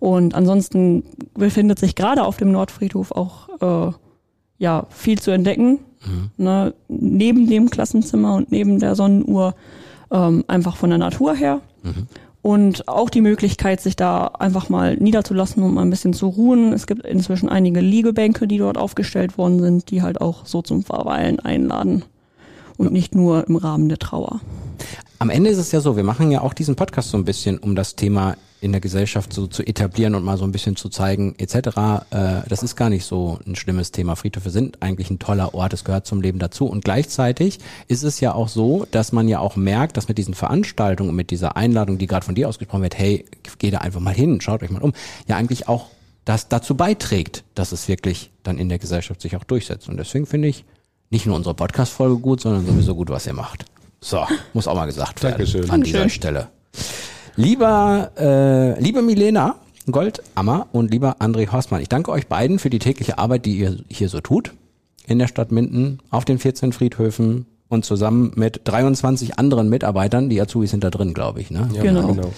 Und 0.00 0.34
ansonsten 0.34 1.04
befindet 1.34 1.78
sich 1.78 1.94
gerade 1.94 2.24
auf 2.24 2.36
dem 2.36 2.50
Nordfriedhof 2.50 3.12
auch 3.12 3.88
äh, 3.90 3.92
ja 4.58 4.86
viel 4.90 5.18
zu 5.20 5.30
entdecken. 5.30 5.80
Mhm. 6.06 6.30
Ne, 6.36 6.74
neben 6.88 7.48
dem 7.48 7.70
Klassenzimmer 7.70 8.34
und 8.34 8.50
neben 8.50 8.78
der 8.78 8.94
Sonnenuhr 8.94 9.54
ähm, 10.10 10.44
einfach 10.48 10.76
von 10.76 10.90
der 10.90 10.98
Natur 10.98 11.34
her. 11.34 11.60
Mhm. 11.82 12.06
Und 12.42 12.88
auch 12.88 13.08
die 13.08 13.22
Möglichkeit, 13.22 13.80
sich 13.80 13.96
da 13.96 14.26
einfach 14.26 14.68
mal 14.68 14.96
niederzulassen 14.96 15.62
und 15.62 15.72
mal 15.72 15.80
ein 15.80 15.88
bisschen 15.88 16.12
zu 16.12 16.28
ruhen. 16.28 16.74
Es 16.74 16.86
gibt 16.86 17.06
inzwischen 17.06 17.48
einige 17.48 17.80
Liegebänke, 17.80 18.46
die 18.46 18.58
dort 18.58 18.76
aufgestellt 18.76 19.38
worden 19.38 19.60
sind, 19.60 19.90
die 19.90 20.02
halt 20.02 20.20
auch 20.20 20.44
so 20.44 20.60
zum 20.60 20.82
Verweilen 20.82 21.40
einladen. 21.40 22.04
Und 22.76 22.92
nicht 22.92 23.14
nur 23.14 23.48
im 23.48 23.56
Rahmen 23.56 23.88
der 23.88 23.98
Trauer. 23.98 24.40
Am 25.18 25.30
Ende 25.30 25.48
ist 25.48 25.58
es 25.58 25.72
ja 25.72 25.80
so, 25.80 25.96
wir 25.96 26.04
machen 26.04 26.30
ja 26.30 26.42
auch 26.42 26.52
diesen 26.52 26.76
Podcast 26.76 27.10
so 27.10 27.16
ein 27.16 27.24
bisschen, 27.24 27.56
um 27.56 27.76
das 27.76 27.96
Thema 27.96 28.36
in 28.64 28.72
der 28.72 28.80
Gesellschaft 28.80 29.32
so 29.34 29.46
zu 29.46 29.62
etablieren 29.62 30.14
und 30.14 30.24
mal 30.24 30.38
so 30.38 30.44
ein 30.44 30.50
bisschen 30.50 30.74
zu 30.74 30.88
zeigen, 30.88 31.34
etc. 31.36 31.56
Äh, 32.10 32.48
das 32.48 32.62
ist 32.62 32.76
gar 32.76 32.88
nicht 32.88 33.04
so 33.04 33.38
ein 33.46 33.56
schlimmes 33.56 33.92
Thema. 33.92 34.16
Friedhöfe 34.16 34.48
sind 34.48 34.82
eigentlich 34.82 35.10
ein 35.10 35.18
toller 35.18 35.52
Ort, 35.54 35.74
es 35.74 35.84
gehört 35.84 36.06
zum 36.06 36.22
Leben 36.22 36.38
dazu. 36.38 36.64
Und 36.64 36.82
gleichzeitig 36.82 37.58
ist 37.88 38.04
es 38.04 38.20
ja 38.20 38.32
auch 38.34 38.48
so, 38.48 38.86
dass 38.90 39.12
man 39.12 39.28
ja 39.28 39.38
auch 39.38 39.56
merkt, 39.56 39.98
dass 39.98 40.08
mit 40.08 40.16
diesen 40.16 40.32
Veranstaltungen 40.32 41.10
und 41.10 41.16
mit 41.16 41.30
dieser 41.30 41.58
Einladung, 41.58 41.98
die 41.98 42.06
gerade 42.06 42.24
von 42.24 42.34
dir 42.34 42.48
ausgesprochen 42.48 42.82
wird, 42.82 42.98
hey, 42.98 43.26
geh 43.58 43.70
da 43.70 43.78
einfach 43.78 44.00
mal 44.00 44.14
hin, 44.14 44.40
schaut 44.40 44.62
euch 44.62 44.70
mal 44.70 44.80
um, 44.80 44.94
ja 45.28 45.36
eigentlich 45.36 45.68
auch 45.68 45.88
das 46.24 46.48
dazu 46.48 46.74
beiträgt, 46.74 47.44
dass 47.54 47.70
es 47.72 47.86
wirklich 47.86 48.30
dann 48.44 48.56
in 48.56 48.70
der 48.70 48.78
Gesellschaft 48.78 49.20
sich 49.20 49.36
auch 49.36 49.44
durchsetzt. 49.44 49.90
Und 49.90 49.98
deswegen 49.98 50.24
finde 50.24 50.48
ich 50.48 50.64
nicht 51.10 51.26
nur 51.26 51.36
unsere 51.36 51.54
Podcast-Folge 51.54 52.16
gut, 52.16 52.40
sondern 52.40 52.64
sowieso 52.64 52.94
gut, 52.94 53.10
was 53.10 53.26
ihr 53.26 53.34
macht. 53.34 53.66
So, 54.00 54.26
muss 54.54 54.66
auch 54.66 54.74
mal 54.74 54.86
gesagt 54.86 55.22
werden 55.22 55.36
Dankeschön. 55.36 55.70
an 55.70 55.82
dieser 55.82 56.08
Stelle. 56.08 56.48
Lieber, 57.36 58.12
äh, 58.16 58.80
liebe 58.80 59.02
Milena 59.02 59.56
Goldammer 59.90 60.68
und 60.72 60.92
lieber 60.92 61.16
André 61.20 61.50
Horstmann, 61.50 61.80
ich 61.80 61.88
danke 61.88 62.12
euch 62.12 62.28
beiden 62.28 62.58
für 62.58 62.70
die 62.70 62.78
tägliche 62.78 63.18
Arbeit, 63.18 63.44
die 63.44 63.58
ihr 63.58 63.78
hier 63.88 64.08
so 64.08 64.20
tut 64.20 64.52
in 65.06 65.18
der 65.18 65.26
Stadt 65.26 65.50
Minden, 65.50 65.98
auf 66.10 66.24
den 66.24 66.38
14 66.38 66.72
Friedhöfen 66.72 67.46
und 67.68 67.84
zusammen 67.84 68.32
mit 68.36 68.60
23 68.64 69.38
anderen 69.38 69.68
Mitarbeitern, 69.68 70.30
die 70.30 70.40
Azubis 70.40 70.70
sind 70.70 70.84
da 70.84 70.90
drin, 70.90 71.12
glaube 71.12 71.40
ich. 71.40 71.50
Ne? 71.50 71.68
Ja, 71.74 71.82
genau. 71.82 72.06
genau. 72.06 72.32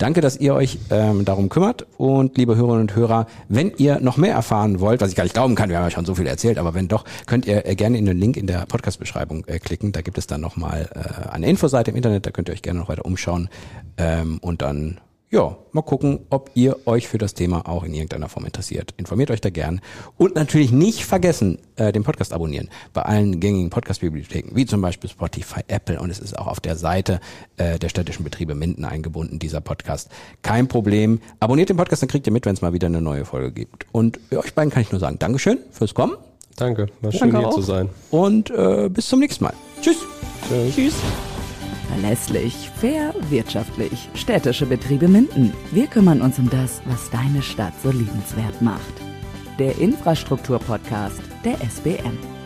Danke, 0.00 0.22
dass 0.22 0.38
ihr 0.38 0.54
euch 0.54 0.78
ähm, 0.88 1.26
darum 1.26 1.50
kümmert. 1.50 1.86
Und 1.98 2.38
liebe 2.38 2.56
Hörerinnen 2.56 2.80
und 2.80 2.96
Hörer, 2.96 3.26
wenn 3.50 3.70
ihr 3.76 4.00
noch 4.00 4.16
mehr 4.16 4.32
erfahren 4.32 4.80
wollt, 4.80 5.02
was 5.02 5.10
ich 5.10 5.14
gar 5.14 5.24
nicht 5.24 5.34
glauben 5.34 5.54
kann, 5.54 5.68
wir 5.68 5.76
haben 5.76 5.84
ja 5.84 5.90
schon 5.90 6.06
so 6.06 6.14
viel 6.14 6.26
erzählt, 6.26 6.56
aber 6.56 6.72
wenn 6.72 6.88
doch, 6.88 7.04
könnt 7.26 7.44
ihr 7.44 7.66
äh, 7.66 7.76
gerne 7.76 7.98
in 7.98 8.06
den 8.06 8.16
Link 8.16 8.38
in 8.38 8.46
der 8.46 8.64
Podcast-Beschreibung 8.64 9.44
äh, 9.46 9.58
klicken. 9.58 9.92
Da 9.92 10.00
gibt 10.00 10.16
es 10.16 10.26
dann 10.26 10.40
nochmal 10.40 10.88
äh, 10.94 11.28
eine 11.28 11.46
Infoseite 11.50 11.90
im 11.90 11.98
Internet, 11.98 12.24
da 12.24 12.30
könnt 12.30 12.48
ihr 12.48 12.54
euch 12.54 12.62
gerne 12.62 12.80
noch 12.80 12.88
weiter 12.88 13.04
umschauen. 13.04 13.50
Ähm, 13.98 14.38
und 14.40 14.62
dann 14.62 15.02
ja, 15.32 15.56
mal 15.70 15.82
gucken, 15.82 16.26
ob 16.28 16.50
ihr 16.54 16.76
euch 16.86 17.06
für 17.06 17.18
das 17.18 17.34
Thema 17.34 17.68
auch 17.68 17.84
in 17.84 17.94
irgendeiner 17.94 18.28
Form 18.28 18.44
interessiert. 18.44 18.94
Informiert 18.96 19.30
euch 19.30 19.40
da 19.40 19.50
gern. 19.50 19.80
Und 20.18 20.34
natürlich 20.34 20.72
nicht 20.72 21.04
vergessen, 21.04 21.58
äh, 21.76 21.92
den 21.92 22.02
Podcast 22.02 22.32
abonnieren. 22.32 22.68
Bei 22.92 23.02
allen 23.02 23.38
gängigen 23.38 23.70
Podcast-Bibliotheken, 23.70 24.56
wie 24.56 24.66
zum 24.66 24.80
Beispiel 24.80 25.08
Spotify, 25.08 25.60
Apple 25.68 26.00
und 26.00 26.10
es 26.10 26.18
ist 26.18 26.36
auch 26.36 26.48
auf 26.48 26.58
der 26.58 26.74
Seite 26.76 27.20
äh, 27.58 27.78
der 27.78 27.88
städtischen 27.88 28.24
Betriebe 28.24 28.56
Minden 28.56 28.84
eingebunden, 28.84 29.38
dieser 29.38 29.60
Podcast. 29.60 30.10
Kein 30.42 30.66
Problem. 30.66 31.20
Abonniert 31.38 31.68
den 31.68 31.76
Podcast, 31.76 32.02
dann 32.02 32.08
kriegt 32.08 32.26
ihr 32.26 32.32
mit, 32.32 32.44
wenn 32.44 32.54
es 32.54 32.60
mal 32.60 32.72
wieder 32.72 32.88
eine 32.88 33.00
neue 33.00 33.24
Folge 33.24 33.52
gibt. 33.52 33.86
Und 33.92 34.18
euch 34.32 34.54
beiden 34.54 34.70
kann 34.72 34.82
ich 34.82 34.90
nur 34.90 35.00
sagen, 35.00 35.20
Dankeschön 35.20 35.58
fürs 35.70 35.94
Kommen. 35.94 36.14
Danke, 36.56 36.88
war 37.02 37.12
schön 37.12 37.20
Danke 37.30 37.38
hier 37.38 37.48
auch. 37.48 37.54
zu 37.54 37.62
sein. 37.62 37.88
Und 38.10 38.50
äh, 38.50 38.88
bis 38.90 39.06
zum 39.08 39.20
nächsten 39.20 39.44
Mal. 39.44 39.54
Tschüss. 39.80 39.96
Tschüss. 40.48 40.74
Tschüss. 40.74 40.94
Verlässlich, 41.90 42.70
fair, 42.80 43.12
wirtschaftlich. 43.30 44.08
Städtische 44.14 44.64
Betriebe 44.64 45.08
Minden. 45.08 45.52
Wir 45.72 45.88
kümmern 45.88 46.22
uns 46.22 46.38
um 46.38 46.48
das, 46.48 46.80
was 46.84 47.10
deine 47.10 47.42
Stadt 47.42 47.72
so 47.82 47.90
liebenswert 47.90 48.62
macht. 48.62 48.94
Der 49.58 49.76
Infrastrukturpodcast 49.76 51.20
der 51.44 51.60
SBM. 51.68 52.39